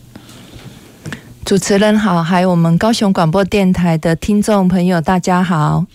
[1.46, 5.86] 主持人好，还有我们高雄广播电台的听众朋友，大家好。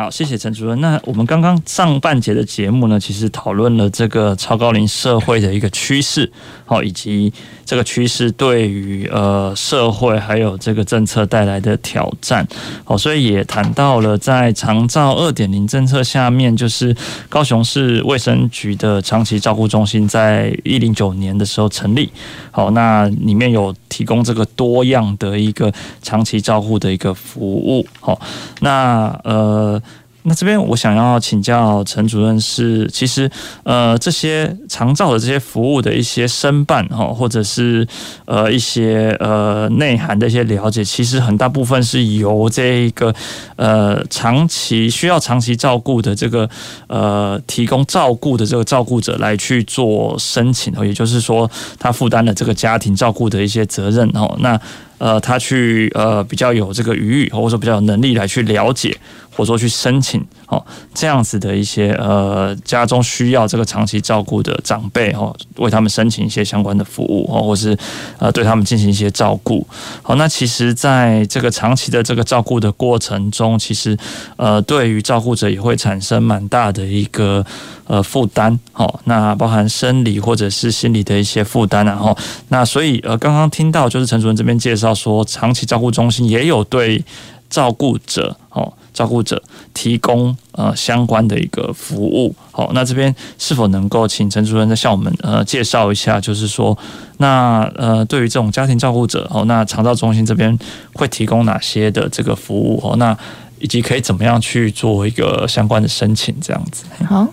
[0.00, 0.80] 好，谢谢陈主任。
[0.80, 6.30] 那我们刚刚上半节的节目呢，其实讨论了这个超高龄社会的一个趋势，
[6.64, 7.32] 好，以及
[7.64, 12.46] 这个趋势对于呃社会还有这个政策带来的挑战，
[12.84, 16.96] 好，所以也谈到了在长照二点零政策下面，就是
[17.28, 22.08] 高雄市卫生局的长期照护中心在一零九年的时候成立，
[22.52, 28.20] 好，那里面有提供这个多样的一个长期照护的一个服务，好，
[28.60, 29.82] 那呃。
[30.28, 33.28] 那这边我想要请教陈主任是，其实
[33.62, 37.86] 呃这些长照的这些服务的一些申办哈，或者是
[38.26, 43.14] 呃一些呃内涵的一些了解，其实很大部分是由这个
[43.56, 46.48] 呃长期需要长期照顾的这个
[46.88, 54.60] 呃提供照顾的这个照顾者来去做申请哦，也就是说他负担了这个家庭照顾的一些责任哦，那。
[54.98, 58.98] 呃，他去呃比较有这个余裕，或者说比较有能力来去了解，
[59.38, 60.60] 或说去申请哦，
[60.92, 67.78] 这样子的一些呃家中需要这个长期照顾的长辈哦，为他们申请一些相关的服务哦，或是
[68.18, 69.64] 呃对他们进行一些照顾。
[70.02, 73.96] 好，那其实在这个长期的这个照顾的过程中，其实
[74.36, 77.46] 呃对于照顾者也会产生蛮大的一个。
[77.88, 82.14] 呃，负担，哦，那包含生理或者是心理的一些负担，然后，
[82.48, 87.02] 那所以呃，刚刚听到就是陈主任这边介绍说，长期照顾中心也有对
[87.48, 89.40] 照顾者，哦，照顾者
[89.72, 96.76] 提供呃相关的一个服务，好，那这边是否能够请陈主任再向我们呃介绍一下，就是说，
[97.18, 100.58] 那呃，对于这种家庭照顾者，哦，那肠道中心这边
[100.94, 103.16] 会提供哪些的这个服务，哦，那
[103.60, 107.28] 以及可以怎么样去做一个相关的申请，这样子，好。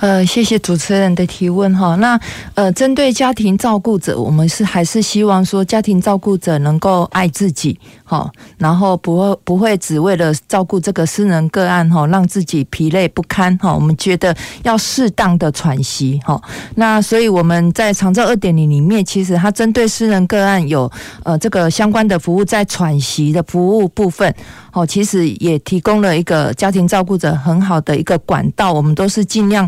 [0.00, 1.94] 呃，谢谢主持人的提问哈。
[1.96, 2.18] 那
[2.54, 13.74] 呃，针对家庭照顾者，我们是还是希望说，家庭照顾者能够爱自己哈，然后不会不会只为了照顾这个私人个案哈，让自己疲累不堪哈。
[13.74, 16.40] 我们觉得要适当的喘息哈。
[16.74, 20.90] 那所以我们在长照二点零里面，其实它针对私人个案有
[21.24, 24.34] 呃这个相关的服务，在喘息的服务部分。
[24.76, 29.66] 哦，其实也提供了一个家庭照顾者很好的一个管道，我们都是尽量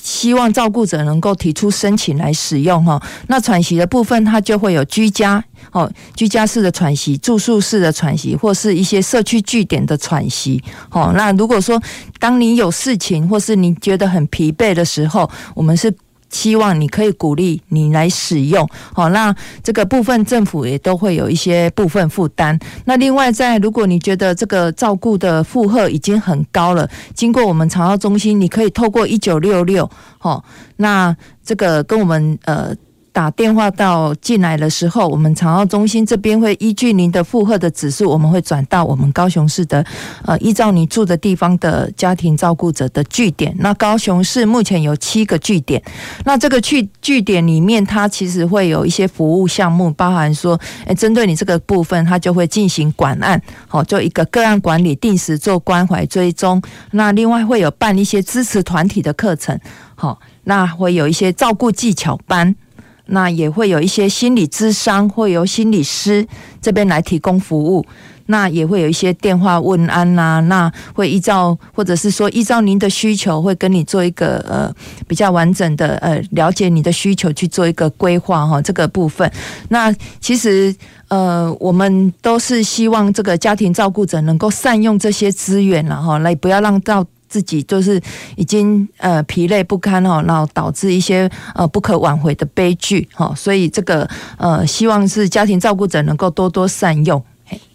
[0.00, 3.02] 希望照顾者能够提出申请来使用哈。
[3.26, 10.62] 那喘息的部分，它就会有居家哦，居家式的喘息、住宿式的喘息，或是一些社区据点的喘息。
[10.90, 11.82] 哦，那如果说
[12.20, 15.92] 当你有事情，或是你觉得很疲惫的时候，我们是。
[16.34, 22.58] 希望你可以鼓励你来使用，好，那这个部分政府也都会有一些部分负担。
[22.86, 30.44] 那另外在，如果你觉得这个照顾的负荷已经很高了，经过我们长照中心，你可以透过一九六六，好，
[30.78, 32.74] 那这个跟我们呃
[33.14, 39.86] 打电话到进来的时候，我们长照中心这边会依据您的负荷的指数，我们会转到我们高雄市的
[40.24, 43.54] 呃，依照你住的地方的家庭照顾者的据点。
[43.60, 45.80] 那高雄市目前有七个据点，
[46.24, 56.60] 那这个据据点里面，它其实会有一些服务项目，包含说，诶，针对你这个部分，它就会进行管案，好，做一个个案管理，定时做关怀追踪。
[56.90, 59.56] 那另外会有办一些支持团体的课程，
[59.94, 62.56] 好，那会有一些照顾技巧班。
[63.06, 66.26] 那也会有一些心理咨商，会由心理师
[66.60, 67.84] 这边来提供服务。
[68.26, 74.74] 那也会有一些电话问安啦、那会依照或者是说依照您的需求，会跟你做一个呃
[75.06, 78.62] 比较完整的呃了解你的需求去做一个规划哈。
[78.62, 79.30] 这个部分，
[79.68, 80.74] 那其实
[81.08, 87.04] 呃我们都是希望这个家庭照顾者能够善用这些资源了哈，来不要让到。
[87.34, 88.00] 自己就是
[88.36, 94.08] 已经呃疲累不堪哈，然后导致一些呃不可挽回的悲剧哈，所以这个
[94.38, 97.20] 呃希望是家庭照顾者能够多多善用。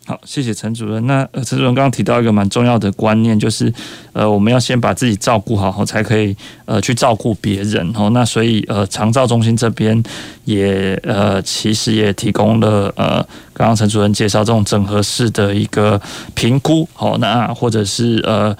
[0.05, 1.05] 好，谢谢陈主任。
[1.05, 3.71] 那陈主任刚刚提到一个蛮重要的观念，就是
[4.13, 6.33] 呃我们要先把自己照顾好，才可以
[6.65, 8.09] 呃去照顾别人哦。
[8.11, 10.01] 那所以呃长照中心这边
[10.45, 13.21] 也呃其实也提供了呃
[13.53, 16.01] 刚刚陈主任介绍这种整合式的一个
[16.33, 18.55] 评估哦，那或者是呃。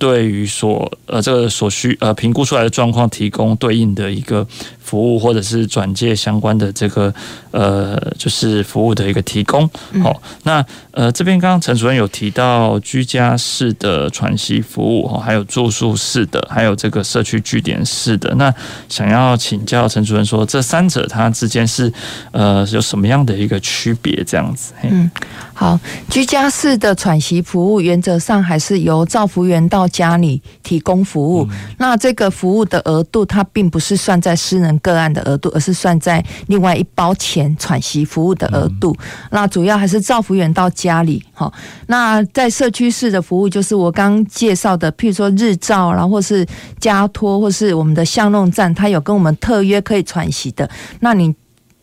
[0.00, 4.44] 对于所呃这个所需呃评估出来的状况，提供对应的一个。
[4.90, 7.14] 服务或者是转介相关的这个
[7.52, 9.64] 呃，就是服务的一个提供。
[10.02, 18.34] 好、嗯，那呃这边刚刚陈主任有提到居家式的喘息服务哈，还有住宿式的，还有这个社区据点式的。
[18.34, 18.52] 那
[18.88, 21.92] 想要请教陈主任说，这三者它之间是
[22.32, 24.24] 呃有什么样的一个区别？
[24.24, 24.72] 这样子。
[24.82, 25.08] 嗯，
[25.60, 31.46] 好，居家式的喘息服务原则上还是由照服员到家里提供服务。
[31.50, 38.96] 嗯、那这个服务的额度，它并不是算在私人个案的额度，而是算在另外一包钱喘息服务的额度。
[39.32, 41.52] 那主要还是照服员到家里，好。
[41.88, 46.46] 那在社区式的服务，就是我刚介绍的，譬如说日照，然后或是
[46.78, 50.70] 家托，或是我们的巷弄站，它有跟我们特约可以喘息的。
[51.00, 51.34] 那你。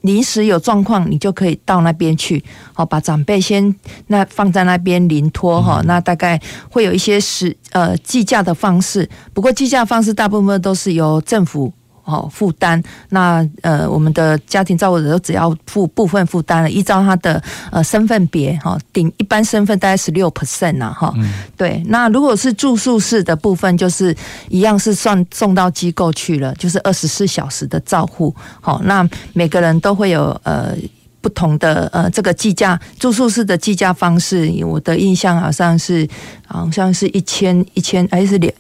[0.08, 2.43] 临时有状况，你就可以到那边去，
[2.74, 3.76] 好，把长辈先
[4.08, 5.82] 那放在那边临托哈。
[5.86, 6.41] 那大概
[6.72, 11.72] 会有一些是呃计价的方式，不过计价方式大部分都是由政府。
[12.08, 21.14] 好负担，那呃，我们的家庭照顾者都只要负部分负担了，依照他的呃身份别哈，顶一般身份大概十六 percent 呐哈，
[21.58, 21.84] 对。
[21.88, 24.16] 那如果是住宿式的部分，就是
[24.47, 28.34] 一样是算送到机构去了，就是二十四小时的照护。
[28.62, 30.74] 好，那每个人都会有呃
[31.20, 36.08] 不同的呃这个计价住宿式的计价方式，我的印象好像是
[36.47, 38.53] 好像是一千一千还是两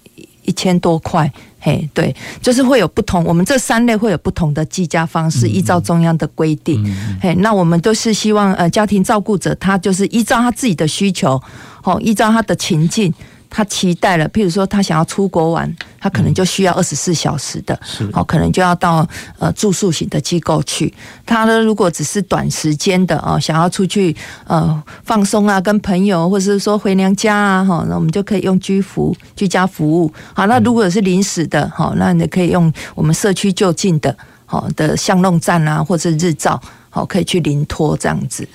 [0.43, 1.31] 一千多块。
[1.59, 6.83] 嘿，对，就是会有不同，我们这三类会有不同的计价方式，依照中央的规定。
[7.21, 11.41] 嘿，那我们都是希望呃，家庭照顾者他就是依照他自己的需求，
[11.81, 13.13] 好，依照他的情境。
[13.57, 17.75] 他期待了，譬如说他想要出国玩，他可能就需要二十四小时的，
[18.13, 19.03] 好，可能就要到
[19.39, 20.93] 呃住宿型的机构去。
[21.25, 30.13] 他呢，如果只是短时间的哦，想要出去呃放松啊，跟朋友，或者是说回娘家啊，哈，那我们就可以用居服居家服务。
[30.35, 38.47] 好，那如果是临时的，好，那你可以用我们社区就近的，好的巷弄站啊，或者日照，好，可以去临托这样子。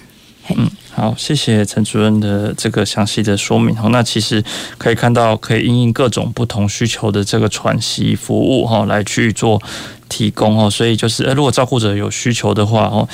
[0.57, 3.75] 嗯，好，谢谢陈主任的这个详细的说明。
[3.75, 4.45] 好，那其实
[4.77, 9.61] 可以看到，可以因应各种不同需求的这个喘息服务哈，来去做
[10.11, 10.71] 提供哦。
[10.71, 13.09] 所以就是，呃，如果照顾者有需求的话哦，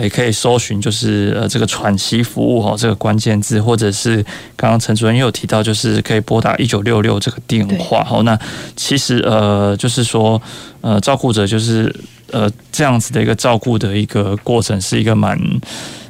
[0.00, 4.24] 也可以搜寻就是呃这个喘息服务哈这个关键字，或者是
[4.54, 8.04] 刚刚陈主任也有提到，就是可以拨打一九六六这个电话。
[8.04, 8.38] 好，那
[8.76, 10.40] 其实呃就是说
[10.82, 11.92] 呃照顾者就是
[12.30, 15.36] 呃这样子的一个照顾的一个过程，是一个蛮。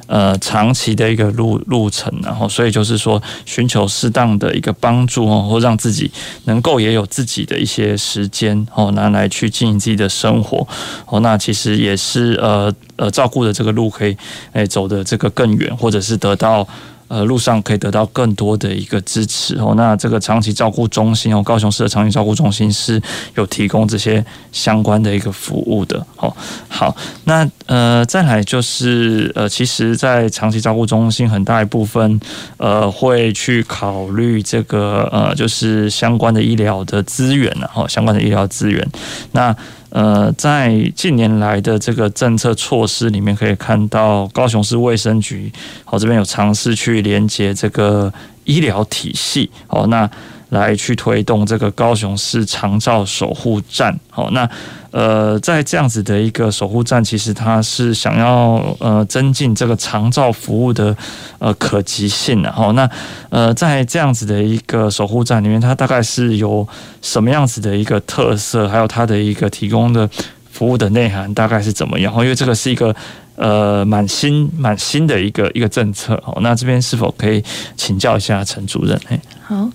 [0.07, 6.11] 呃，长期的一个路路程，然后所以就是说，寻求适当的一个帮助哦，或让自己
[6.45, 10.67] 能够也有自己的一些时间哦，拿来去经营自己的生活
[11.07, 14.15] 哦，那其实也是呃呃，照顾的这个路可以
[14.53, 16.67] 诶走的这个更远，或者是得到。
[17.07, 19.73] 呃，路上可以得到更多的一个支持哦。
[19.77, 23.01] 那这个长期照顾中心哦，高雄市的长期照顾中心是
[23.35, 26.35] 有提供这些相关的一个服务的哦。
[26.67, 26.95] 好，
[27.25, 32.19] 那呃，再来就是呃，其实，在长期照顾中心很大一部分
[32.57, 38.87] 呃，会去考虑这个呃，就是相关的医疗的资源然后相关的医疗资源
[39.31, 39.55] 那。
[39.95, 45.49] 呃，在近年来的这个政策措施里面，可以看到高雄市卫生局，
[45.85, 48.11] 好这边有尝试去连接这个
[48.43, 49.49] 医疗体系。
[49.67, 50.09] 好，那
[50.55, 53.97] 来去推动这个高雄市长照守护站。
[54.09, 54.49] 好，那
[54.91, 60.95] 呃，在这样子的一个守护站，其实它是想要呃增进这个长照服务的
[61.37, 62.41] 呃可及性。
[62.41, 62.89] 然后，那
[63.29, 66.65] 呃，在这样子的一个守护站里面，它大概是有
[67.01, 70.09] 什么样子的一个特色，还有它的一个提供的
[70.49, 72.13] 服务的内涵大概是怎么样？
[72.23, 72.95] 因为这个是一个
[73.35, 76.15] 呃蛮新蛮新的一个一个政策。
[76.25, 77.43] 哦，那这边是否可以
[77.75, 78.97] 请教一下陈主任？
[79.09, 79.69] 嘿，好。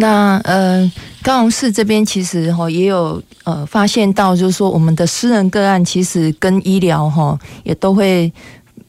[0.00, 0.90] 那呃，
[1.24, 8.32] 高雄市这边其实哈也有呃发现到，就是说我们的私人个案其实跟医疗哈也都会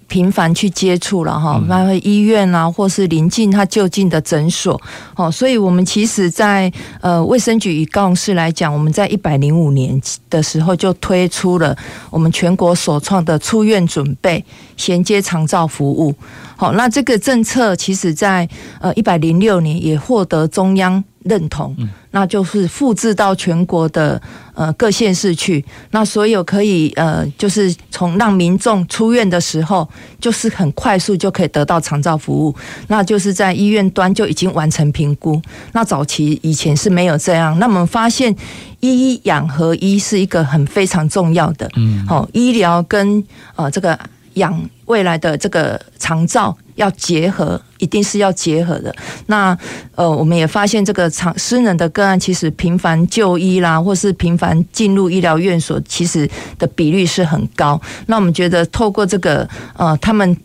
[0.10, 4.80] 频繁去接触了哈，包括医院啊，或是临近他就近的诊所，
[5.16, 11.78] 哦，所以我们其实在呃卫生局与高雄市来讲，我们在一百零五年的时候就推出了
[12.10, 14.44] 我们全国首创的出院准备
[14.76, 16.14] 衔接长照服务。
[16.58, 18.50] 好，那这个政策其实在
[18.82, 21.74] 呃一百零六年也获得中央认同，
[22.12, 24.22] 那就是复制到全国的
[24.54, 25.64] 呃各县市去。
[25.92, 29.88] 那所有可以呃就是从让民众出院的时候，
[30.20, 32.56] 就是很快速就可以得到长照服务，
[32.88, 35.42] 那就是在医院端就已经完成评估。
[35.72, 38.36] 那早期以前是没有这样，那我们发现
[38.82, 43.24] 医养合一是一个很非常重要的，嗯，好，医疗跟
[43.56, 43.98] 呃这个。
[44.36, 48.94] 养未来的这个长照要结合，一定是要结合的。
[49.28, 49.58] 那
[49.96, 57.80] 呃，我们也发现这个长私人的个案，其实频繁就医啦，或是频繁进入医疗院所，其实的比率是很高。
[58.08, 60.38] 那我们觉得透过这个呃，他们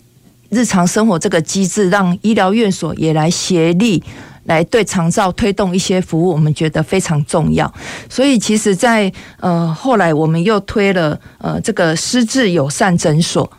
[0.50, 4.02] 日常生活这个机制，让医疗院所也来协力
[4.44, 7.72] 来对长照推动一些服务，我们觉得非常重要。
[8.10, 9.10] 所以其实在，
[9.40, 13.50] 呃后来我们又推了呃这个失智友善诊所。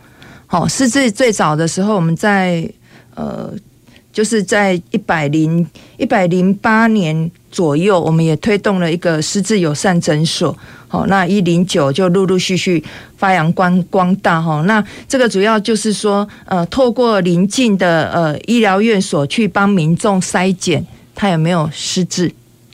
[0.47, 2.69] 好，失智最早的时候，我们在
[3.15, 3.51] 呃，
[4.13, 5.67] 就是在一百零
[5.97, 10.55] 一百零八年左右，我们也推动了一个失智友善诊所。
[10.87, 12.81] 好，那一零九就陆陆续续
[13.17, 14.61] 发扬光光大哈。
[14.67, 20.85] 那这个主要就是说，呃，透过邻近的呃医疗院所去帮民众筛检
[21.15, 22.31] 他有没有失智，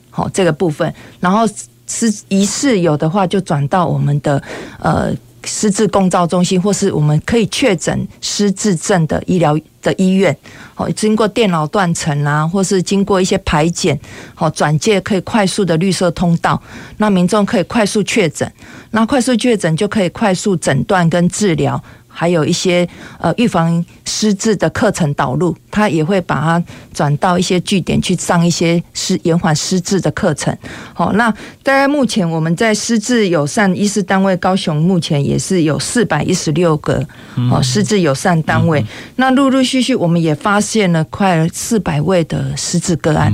[0.09, 1.47] 好这个部分，然后
[1.87, 4.43] 失疑似有的话，就转到我们的
[4.79, 5.15] 呃。
[5.43, 10.35] 失智共照中心，或是我们可以确诊失智症的医疗的医院，
[10.75, 13.99] 好，经过电脑断层啊，或是经过一些排检，
[14.35, 16.61] 好，转介可以快速的绿色通道，
[16.97, 18.51] 那民众可以快速确诊，
[18.91, 21.81] 那快速确诊就可以快速诊断跟治疗。
[22.11, 22.87] 还有一些
[23.19, 30.55] 呃预防失智的课程导入，他也会把它转到一些据点去上一些失延缓失智的课程。
[30.93, 31.31] 好，那
[31.63, 37.05] 大概目前我们在失智友善医师单位高雄目前也是有四百一十六个
[37.49, 38.85] 哦失智友善单位。
[39.15, 43.33] 那陆陆续续我们也发现了快四百位的失智个案。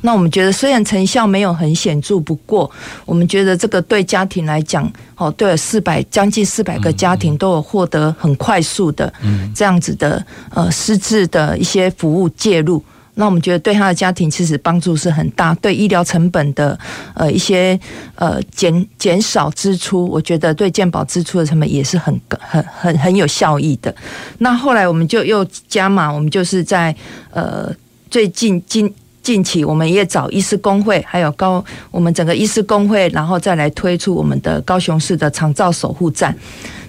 [0.00, 2.70] 那我们觉得虽然成效没有很显著，不过
[3.04, 4.90] 我们觉得这个对家庭来讲。
[5.16, 9.12] 哦，对，四百将近四百个家庭都有获得很快速的
[9.54, 12.82] 这样子的呃失智的一些服务介入，
[13.14, 16.76] 那我们觉得对他的家庭其实帮助是很大，对医疗成本的
[17.14, 17.78] 呃一些
[18.16, 23.94] 呃减减少支出，我觉得对健保支出的成本也是很很很很有效益的。
[24.38, 26.94] 那后来我们就又加码，我们就是在
[27.30, 27.72] 呃
[28.10, 28.92] 最近近。
[29.24, 36.36] 近期我们也找医师工会，还有高我们整个医师工会，然后再来推出我们的高雄市的长照守护站。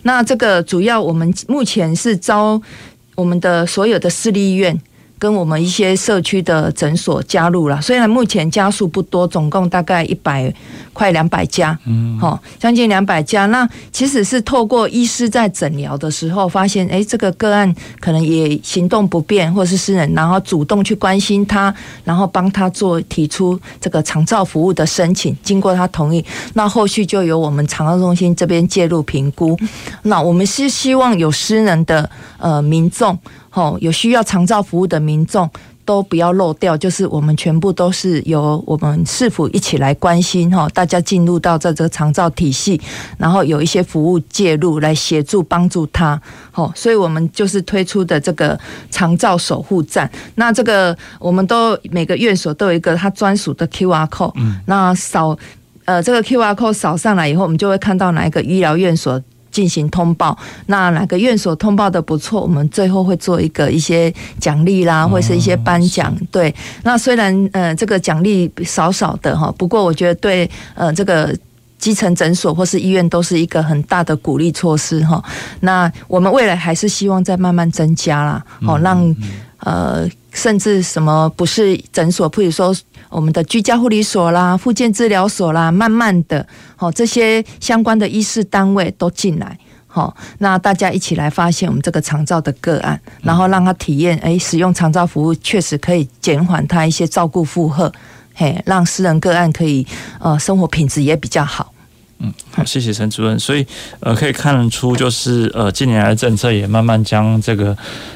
[0.03, 2.61] 那这个主要我们目前是招
[3.15, 4.79] 我们的所有的私立医院。
[5.17, 10.53] 跟我们一些社区的诊所加入了，虽然目前家数不多，总共大概一百
[10.93, 13.45] 快两百家，嗯，好，将近两百家。
[13.47, 29.57] 那其实是透过医师在诊疗的时候发现，哎，这个个案可能也行动不便，或者是私人，然后主动去关心他，然后帮他做提出这个长照服务的申请，经过他同意，那后续就由我们长照中心这边介入评估。
[30.03, 33.17] 那我们是希望有私人的呃民众。
[33.55, 35.49] 哦，有需要长照服务的民众
[35.85, 42.81] 都不要漏掉，就是我们全部都是由我们市府一起来关心哈，大家进入到这这个长照体系，
[43.17, 46.21] 然后有一些服务介入来协助帮助他。
[46.51, 48.59] 好，所以我们就是推出的这个
[48.91, 50.09] 长照守护站。
[50.35, 55.37] 那这个我们都每个院所都有一个它专属的 QR code，嗯，那扫
[55.85, 59.21] 呃这个 QR code 扫上来以后，我们就会看到哪一个医疗院所。
[59.55, 66.13] 进行通报，那哪个院所通报的不错，我们最后会做一个一些奖励啦，或是一些颁奖。
[66.29, 66.53] 对，
[66.83, 71.33] 那虽然呃这个奖励少少的哈，不过我觉得对呃这个
[71.77, 75.23] 基层诊所或是医院都是一个很大的鼓励措施哈。
[75.59, 79.15] 那我们未来还是希望再慢慢增加啦，好让
[79.59, 82.75] 呃甚至什么不是诊所，譬如说
[83.09, 86.45] 我们的居家护理所啦、复健治疗所啦，慢慢的
[86.75, 89.57] 好这些相关的医事单位都进来，
[89.87, 97.91] 好那大家一起来发现我们这个长照的个案，然后让他体验，哎，使用长照服务确实可以减缓他一些照顾负荷。
[98.35, 99.87] 嘿，让私人个案可以
[100.19, 101.71] 呃生活品质也比较好。
[102.19, 103.39] 嗯，好，谢谢陈主任。
[103.39, 103.65] 所以
[104.01, 107.75] 呃可以看得出，就是呃近年来政策也慢慢将这个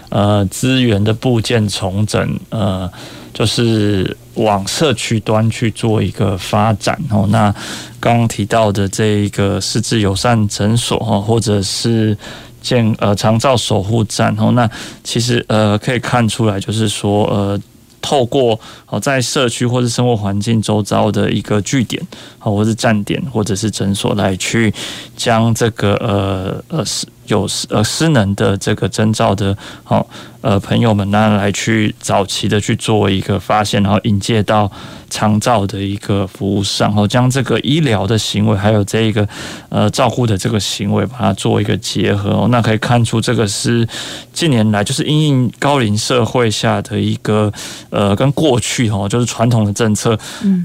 [0.09, 2.89] 呃资源的部件重整，呃
[3.33, 7.25] 就是往社区端去做一个发展哦。
[7.29, 7.53] 那
[7.99, 12.17] 刚刚提到的这一个失智友善诊所哈，或者是
[12.61, 14.69] 建呃长照守护站哦，那
[15.03, 17.61] 其实呃可以看出来，就是说呃。
[18.01, 22.01] 透过哦，在社区或是生活环境周遭的一个据点，
[22.37, 24.73] 好，或是站点，或者是诊所来去
[25.15, 30.05] 将这个呃呃是有呃失能的这个征兆的，好
[30.41, 34.69] 呃朋友们，呢来去早期的去做一个发现，然后引介到。
[35.11, 39.27] 长照的一个服务上，后将这个医疗的行为，还有这一个
[39.69, 43.87] 呃照顾的这个行为，把它做一个结合哦，那可以看出这个是
[44.31, 47.51] 近年来就是因应高龄社会下的一个
[47.89, 50.15] 呃跟过去哈，就是传统的政策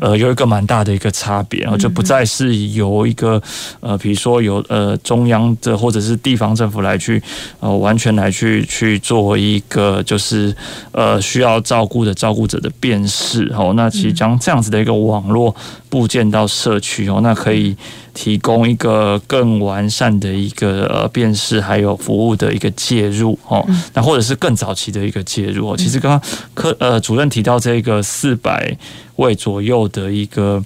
[0.03, 3.41] 呃有一个蛮大的一个差别，然后就不再是由一个
[3.81, 7.23] 呃比如说有呃中央的或者是地方政府来去
[7.61, 10.55] 呃完全来去去做一个就是
[10.93, 15.55] 呃需要照顾的照顾者的辨识哦，那其实将这样子的一个网络
[15.89, 17.77] 部件到社区哦，那可以
[18.13, 25.77] 提供一个更完善的一个呃辨识，还有服务的一个介入哦，那或者是更早期的一个介入哦。
[25.77, 26.21] 其实刚刚
[26.55, 28.77] 科呃主任提到这个四百
[29.17, 30.63] 位左右的一个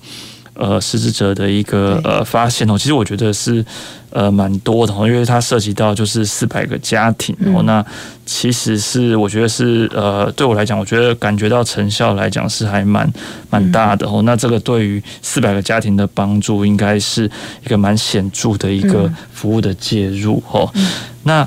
[0.58, 3.64] 呃失智者的一个呃发现哦，其实我觉得是。
[4.10, 7.66] 呃，蛮多的，因为它涉及到就是四百个家庭哦、嗯。
[7.66, 7.84] 那
[8.24, 13.06] 其实是我觉得是呃，对我来讲，我觉得感觉到成效来讲是还蛮
[13.50, 14.24] 蛮大的哦、嗯。
[14.24, 17.30] 那这个对于四百个家庭的帮助，应该是
[17.62, 20.88] 一个蛮显著的一个服务的介入哦、嗯。
[21.24, 21.46] 那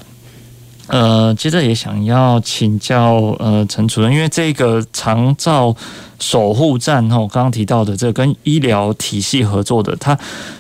[0.92, 5.76] 呃，接着也想要请教呃陈主任，因为这个长照。
[6.20, 10.16] 守护站哈，我刚刚提到的这个跟医疗体系合作的，它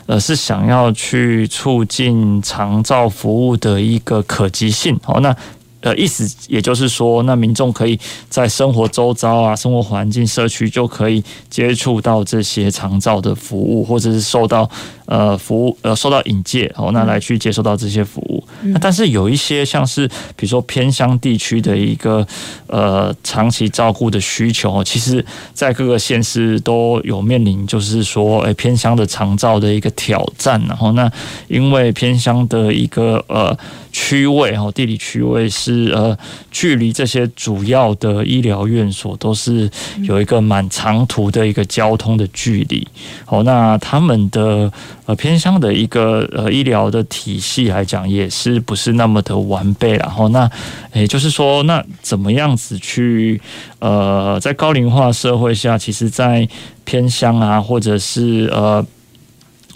[0.07, 5.19] 呃是想要去促进长照服务的一个可及性哦。
[5.19, 5.35] 那
[5.81, 14.67] 呃意思也就是说，那民众可以在生活周遭啊、生活环境、社区就可以接触到这些长照的服务，或者是受到。
[15.11, 18.41] 呃，服务呃受到引介哦，那来去接受到这些服务。
[18.61, 20.07] 那但是有一些像是
[20.37, 22.25] 比如说偏乡地区的一个
[22.67, 30.61] 呃长期照顾的需求，其实在各个县市都有面临，就是说哎偏乡的长照的一个挑战。
[30.65, 31.11] 然后那
[31.49, 33.57] 因为偏乡的一个呃
[33.91, 36.17] 区位哦，地理区位是呃
[36.49, 39.69] 距离这些主要的医疗院所都是
[40.03, 42.87] 有一个蛮长途的一个交通的距离。
[43.25, 44.71] 哦，那他们的。
[45.07, 49.97] 呃，偏乡的一个呃医疗的体系来讲，也是不是那么的完备。
[49.97, 50.49] 然后，那
[50.93, 53.41] 也就是说，那怎么样子去
[53.79, 56.47] 呃，在高龄化社会下，其实，在
[56.85, 58.85] 偏乡啊，或者是呃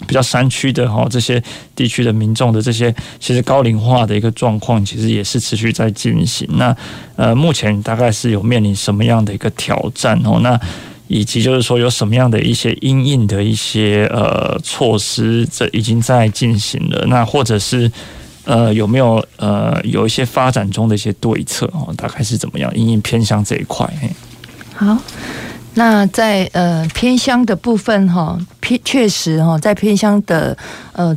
[0.06, 1.42] 比较山区的哈这些
[1.74, 6.48] 地区的民众的这些，其实高龄化的一个状况，其实也是持续在进行。
[6.52, 6.74] 那
[7.16, 10.38] 呃，目前大概是有面临什么样的一个挑战哦？
[10.40, 10.60] 那
[11.08, 17.04] 以及就是说有什么样的一些因应的一些呃措施，这已经在进行了。
[17.06, 17.90] 那或者是
[18.44, 21.92] 呃有没有呃有一些发展中的一些对策哦？
[21.96, 23.88] 大概是怎么样因应偏乡这一块？
[24.74, 24.96] 好，
[25.74, 30.56] 那在呃偏乡的部分哈，偏确实哈，在偏乡的
[30.92, 31.16] 呃。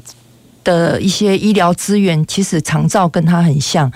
[0.62, 3.90] 的一些医疗资源，其实长照跟它很像，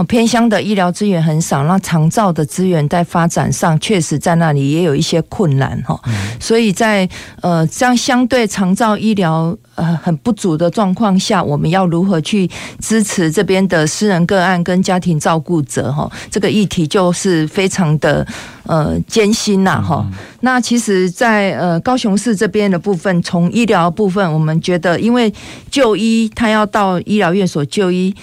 [0.00, 6.00] 哦，偏乡的医疗资源很少，那长照的资源在发展上，确实在那里也有一些困难哈，
[6.40, 7.06] 所以在
[7.42, 16.10] 呃这样相对长照医疗呃很不足的状况下，我们要如何去支持这边的私人个案跟家庭照顾者哈？
[16.30, 18.26] 这个议题就是非常的。
[18.66, 20.06] 呃，艰辛呐，哈。
[20.42, 25.32] 那其实在，在呃高雄市这边的部分，从医疗部分，我们觉得，因为
[25.68, 28.14] 就医他要到医疗院所就医，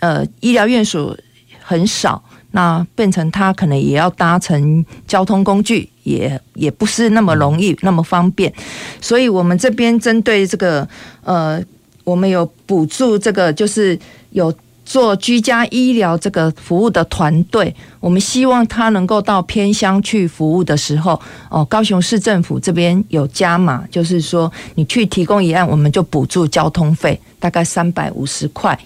[0.00, 1.16] 呃，医疗院所
[1.62, 2.22] 很少，
[2.52, 8.52] 那变成他可能也要搭乘交通工具，也也不是那么容易，那么方便。
[9.00, 10.88] 所以我们这边针对这个，
[11.24, 11.62] 呃，
[12.04, 13.98] 我们有补助这个，就是
[14.30, 14.54] 有。
[14.88, 21.20] 做居家医疗这个服务的团队，我们希望他能够到偏乡去服务的时候，
[21.50, 28.78] 哦，高雄市政府这边有加码，就是说你去提供一案，我们就补助交通费，大概三百五十块，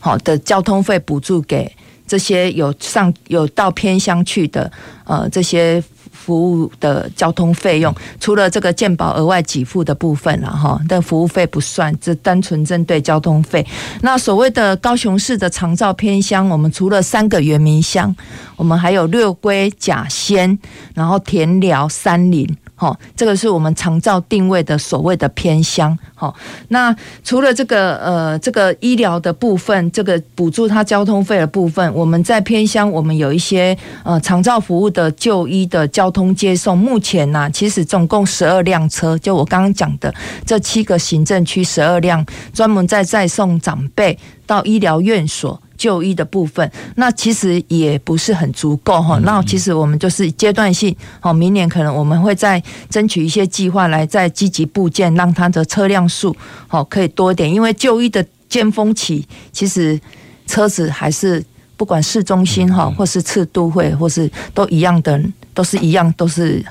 [0.00, 1.70] 好的交通费补助给
[2.06, 4.70] 这些有上有到偏乡去的
[5.04, 5.82] 呃这些。
[6.10, 13.66] 服务的交通费用，除了这个健保额外给付的部分了哈，但服务费不算，这单纯针对交通费。
[14.02, 18.14] 那所谓的高雄市的长照偏乡，我们除了三个原民乡，
[18.56, 20.58] 我们还有六龟、甲仙，
[20.92, 22.46] 然后田寮、三林。
[22.80, 25.98] 好，这个是我们长照定位的所谓的偏乡。
[26.14, 26.32] 好，
[26.68, 36.78] 那除了这个呃这个医疗的部分，这个补助他交通费的部分，我们在偏乡，我们有一些呃长照服务的就医的交通接送。
[36.78, 40.14] 目前呢、其实总共十二辆车，就我刚刚讲的
[40.46, 44.16] 这七个行政区十二辆，专门在载送长辈
[44.46, 45.60] 到医疗院所。
[45.78, 49.18] 就医的部分，那其实也不是很足够哈。
[49.22, 57.50] 那其实我们就是阶段性，好，明年可能我们会再争取一些计划来再积极部件，让它的车辆数好可以多一点。
[57.50, 59.98] 因为就医的尖峰期，其实
[60.46, 61.42] 车子还是
[61.76, 65.22] 不管市中心哈，或是次都会，或是都一样的，
[65.54, 66.62] 都是一样，都是。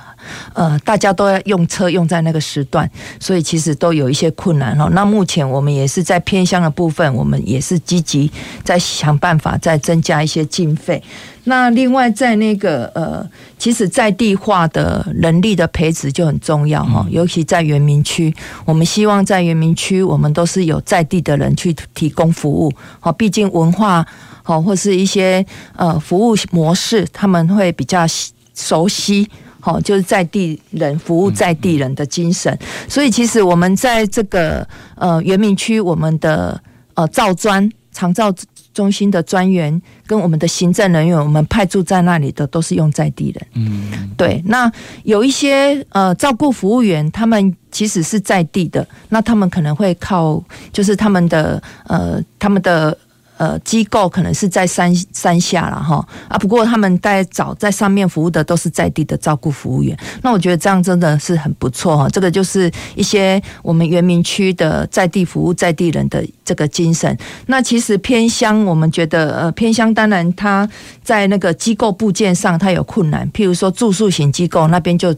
[0.53, 4.89] 呃，大家都要用车用在那个时段，所以其实都有一些困难哦。
[4.91, 8.31] 那目前我们也是在偏乡的部分，我们也是积极
[8.63, 11.01] 在想办法再增加一些经费。
[11.45, 13.25] 那另外在那个呃，
[13.57, 18.33] 其实在地化的人力的培植就很重要哈，尤其在原民区，
[18.65, 22.69] 我们希望在原民区，我们都是有在地的人去提供服务。
[22.99, 24.05] 好，毕竟文化
[24.43, 25.45] 好或是一些
[25.77, 28.05] 呃服务模式，他们会比较
[28.53, 29.29] 熟悉。
[29.59, 36.61] 好，就是在地人服务在地人的精神，所以其实我们在这个呃原民区，我们的
[36.93, 38.33] 呃造专长造
[38.73, 43.47] 中心的专员跟我们的行政人员，我们派驻在那里的都是用在地人。
[43.55, 44.41] 嗯，对。
[44.45, 44.71] 那
[45.03, 50.41] 有一些呃照顾服务员，他们其实是在地的，那他们可能会靠
[50.71, 52.97] 就是他们的呃他们的。
[53.37, 62.09] 呃，机构可能是在山山下了哈啊，不过他们在找在上面服务的都是在地的照顾服务员，那我觉得这样真的是很不错哈。
[62.09, 67.15] 这个就是一些我们原民区的在地服务在地人的这个精神。
[67.45, 70.67] 那其实偏乡，我们觉得呃偏乡当然它
[71.03, 75.15] 在那个机构部件上它有困难，譬如说住宿型机构那边就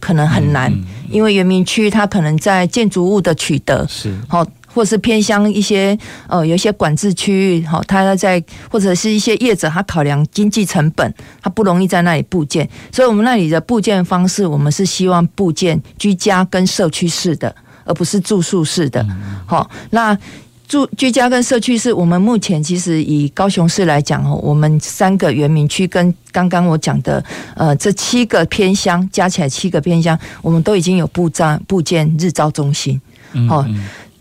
[0.00, 0.72] 可能很难，
[1.08, 4.44] 因为原民区它可能在建筑物的取得是好。
[4.74, 5.96] 或是偏乡一些
[6.26, 17.54] 呃，有一些管制区域，好，他在或者是一些业者，他考量经济成本，他不容易在那里布建，所以我们那里的布建方式，我们是希望布建居家跟社区式的，
[17.84, 19.06] 而不是住宿式的。
[19.46, 20.16] 好，那
[20.66, 27.22] 住居家跟社区式，我们目前其实以高雄市来讲哦，我们三个原民区跟刚刚我讲的
[27.54, 32.98] 呃这七个偏乡加起来七个偏乡，我们都已经有布站布建日照中心，
[33.46, 33.66] 好。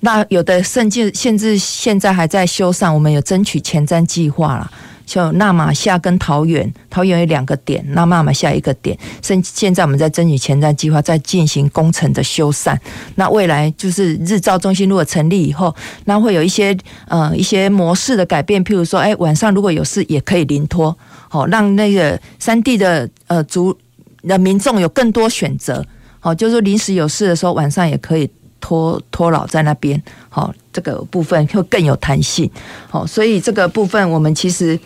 [0.04, 4.72] 那有的甚至甚至现在还在修缮，我们有争取前瞻计划了，
[5.06, 12.76] 就那玛夏跟桃园，桃园有两个点，那那玛夏一个点，现现在我们在争取前瞻计划，在进行工程的修缮。
[13.14, 15.74] 那未来就是日照中心如果成立以后，
[16.06, 16.76] 那会有一些
[17.08, 20.98] 呃一些模式的改变，譬如说，哎，晚上如果有事也可以临托，
[21.30, 23.78] 好让那个山地的呃族
[24.24, 25.86] 的民众有更多选择，
[26.20, 28.28] 好，就是临时有事的时候晚上也可以。
[28.62, 32.50] 托托老在那边，好，这个部分会更有弹性，
[32.90, 34.80] 好，所以这个部分我们其实，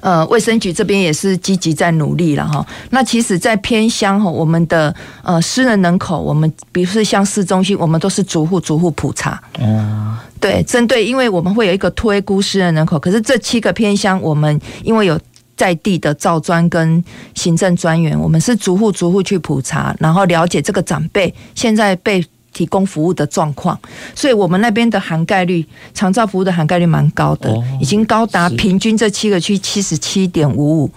[0.00, 2.66] 呃，卫生局这边也是积极在努力了哈。
[2.90, 4.92] 那其实，在偏乡哈，我们的
[5.22, 15.20] 呃私人人口，我们比如说像市中心，我们都是逐户逐户普查，嗯，对，针对，因为我们会有一个推估私人人口，可是这七个偏乡，我们因为有
[15.56, 17.04] 在地的造专跟
[17.34, 22.24] 行政专员，我们是逐户逐户去普查，然后了解这个长辈现在被。
[22.52, 23.78] 提供服务的状况，
[24.14, 30.90] 所以我们那边的涵盖率，长照服务的涵盖率蛮高的，哦、已经高达平均这七个区七十七点五五。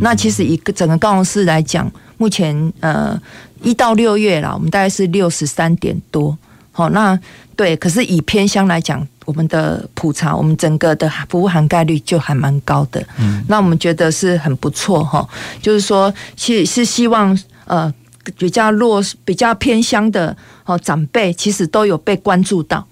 [0.00, 3.20] 那其实一个整个高雄市来讲，目前呃
[3.62, 6.36] 一到六月啦，我们大概是六十三点多。
[6.72, 7.18] 好，那
[7.54, 13.04] 对，可是以偏乡来讲，我们的普查，我们整个的服务涵盖率就还蛮高的。
[13.18, 15.28] 嗯，那我们觉得是很不错哈，
[15.60, 17.92] 就是说，是是希望呃。
[18.36, 22.86] 比较弱、比较偏乡的哦长辈，其实都有被关注到，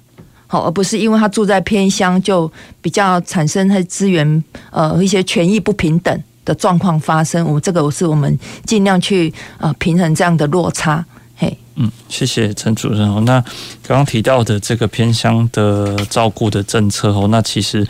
[0.46, 2.50] 好，而不是因为他住在偏乡就
[2.80, 7.46] 比较产生他资源呃一些权益不平等的状况发生。
[7.46, 11.04] 我这个是我们尽量去呃平衡这样的落差。
[11.36, 13.22] 嘿，嗯，谢谢陈主任哦。
[13.24, 13.40] 那
[13.82, 17.86] 刚刚提到的这个偏乡的照顾的政策哦，那其实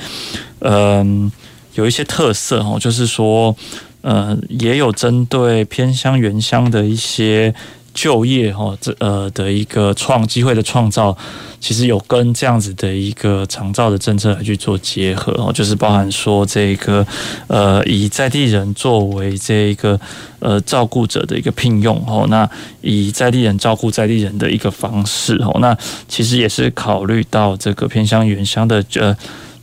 [0.61, 1.33] 嗯、呃，
[1.75, 3.57] 有一些特色哦，就是说，
[4.03, 7.55] 呃，也有针对偏乡原乡的一些。
[7.93, 11.15] 就业哈，这呃的一个创机会的创造，
[11.59, 17.05] 其实有跟这样子的一个长照的政策来去做结合哦，就是包含说这个
[17.49, 20.01] 呃以在地人作为这一个
[20.39, 22.49] 呃照顾者的一个聘用哦，那
[22.81, 25.77] 以在地人照顾在地人的一个方式哦，那
[26.07, 29.15] 其实也是考虑到这个偏乡原乡的呃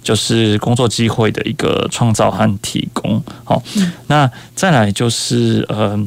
[0.08, 3.22] 就是工作机会的一个创造和提供。
[3.44, 3.62] 好，
[4.08, 6.00] 那再来就是呃。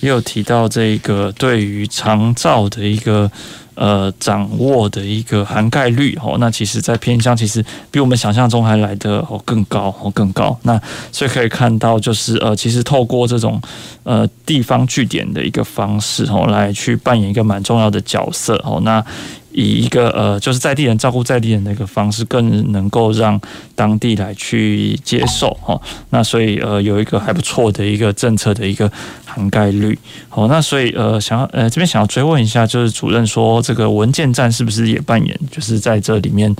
[0.00, 3.28] 也有提到这个对于长照的一个
[3.74, 10.56] 呃掌握的一个涵盖率哦，那其实，在偏乡其实比我们想象中还来得哦更高哦更高。
[10.62, 10.80] 那
[11.10, 13.60] 所以可以看到，就是呃，其实透过这种
[14.04, 18.80] 呃地方据点的一个方式哦，来去扮演一个蛮重要的角色哦。
[18.84, 19.04] 那
[19.52, 23.40] 以一个呃，就是在地人照顾在地人的一个方式，更能够让
[23.74, 25.80] 当地来去接受哈。
[26.10, 28.90] 那所以呃，有一个还不错的一个政策的一个
[29.24, 29.98] 涵盖率。
[30.28, 36.54] 好，那所以呃，想要呃这边想要追问一下，就是主任说这个文件站是不是也扮演，就是在这里面？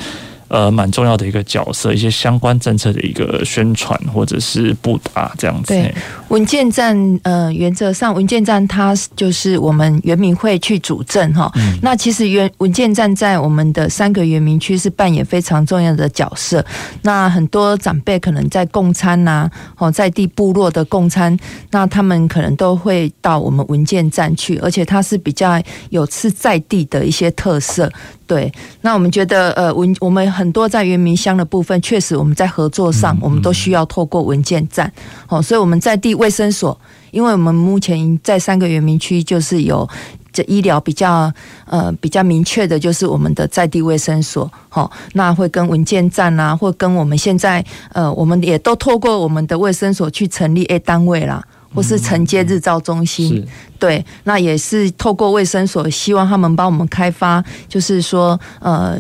[0.49, 5.75] 呃，蛮重要的一个角色，一些相关政策的一个宣传或者是布达这样子。
[5.75, 5.95] 对，
[6.29, 11.51] 文件站，呃，原则上文件站它就是我们原民会去主政哈。
[11.57, 16.65] 嗯、那其实原文件站在我们的三个原民区是扮演非常重要的角色。
[17.03, 21.37] 那很多长辈可能在共餐呐，哦，在地部落的共餐，
[21.71, 27.93] 那他们可能都会到我们文件站去，而且它是比较有次在地的一些特色。
[28.27, 34.91] 对，那我们觉得，呃，文我们很多在原民乡的部分，确实我们在合作上，我们都需要透过文件站，
[35.29, 36.79] 哦，所以我们在地卫生所，
[37.11, 39.89] 因为我们目前在三个原民区，就是有
[40.33, 41.33] 这医疗比较，
[41.67, 51.45] 呃，比较明确的，就是我们的在地卫生所，好，那会跟文件站啊，或跟我们现在，呃，我们也都透过我们的卫生所去成立 A 单位啦。
[51.75, 53.47] 或是承接日照中心，嗯、
[53.79, 58.99] 对，那也是透过卫生所，希望他们帮我们开发，就是说，呃，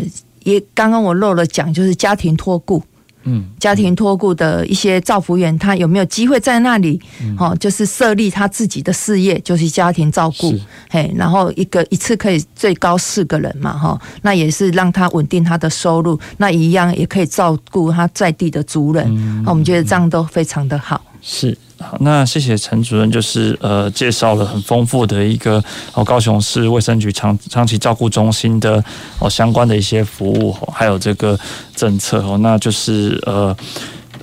[0.52, 2.82] 也刚刚我漏了讲，就是家庭托顾，
[3.24, 7.00] 嗯，家庭托顾的一些照服员，他有没有机会在那里，
[7.36, 10.54] 哦、嗯，就是设立他自己的事业，就是家庭照顾，
[10.88, 21.56] 嘿，然后一个一次可以最高四个人嘛，哈，那也是让他稳定他的收入，那一样也可以照顾他在地的族人，嗯、那我们觉得这样都非常的好，是。
[21.80, 25.62] 好，那谢谢陈主任，就是呃介绍了很丰富的一个
[25.94, 28.82] 哦高雄市卫生局长长期照顾中心的
[29.20, 31.38] 哦相关的一些服务，还有这个
[31.76, 33.56] 政策哦，那就是呃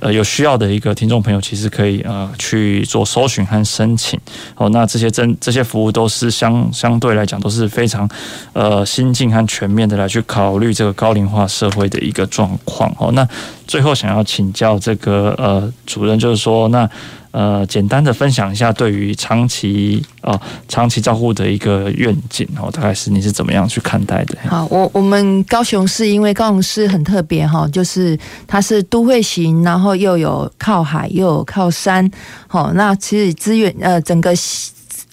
[0.00, 4.18] 呃有需要的一个听众朋友，其实可以呃去做搜寻和申请
[4.56, 4.68] 哦。
[4.70, 8.08] 那这些真这些服务都是相相对来讲都是非常
[8.52, 13.10] 呃新进和全面的来去考虑这个高龄化社会的一个状况哦。
[13.12, 13.26] 那
[13.66, 16.88] 最后想要请教这个呃主任，就是说那。
[17.36, 24.38] 呃，简单的分享一下对于长期啊、长期照顾的一个愿景哦，大概是你是怎么样去看待的？
[24.48, 32.10] 好，我我们高雄市因为高雄市很特别哈，就是它是都会型，然后又有靠海，又有靠山，
[32.48, 34.32] 好，那其实资源呃整个。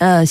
[0.03, 0.25] 呃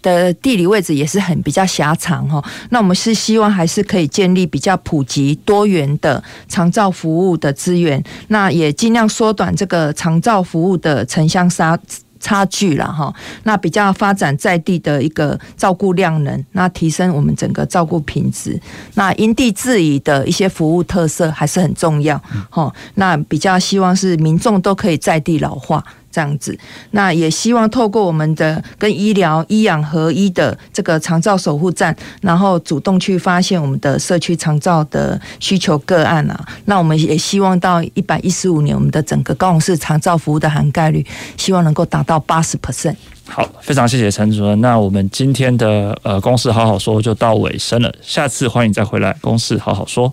[0.00, 11.78] 的地理位置也是很比较狭长哈，那我们是希望还是可以建立比较普及多元的长照服务的资源，那也尽量缩短这个长照服务的城乡差
[12.18, 13.12] 差距了哈，
[13.44, 18.58] 那比较发展在地的一个照顾量能，那提升我们整个照顾品质，
[18.94, 22.18] 那因地制宜的一些服务特色还是很重要
[22.48, 25.84] 哈，那比较希望是民众都可以在地老化。
[26.10, 26.58] 这样子，
[26.90, 36.44] 那也希望透过我们的跟医疗、医养合一的这个长照守护站，然后主动去发现我们的社区长照的需求个案啊。
[36.64, 41.04] 那我们也希望到一百一十五年，我们的整个高雄市长照服务的涵盖率，
[41.36, 42.96] 希望能够达到八十 percent。
[43.26, 44.60] 好，非常谢谢陈主任。
[44.60, 50.12] 那我们今天的呃公事好好说就到尾声了，下次欢迎再回来公事好好说。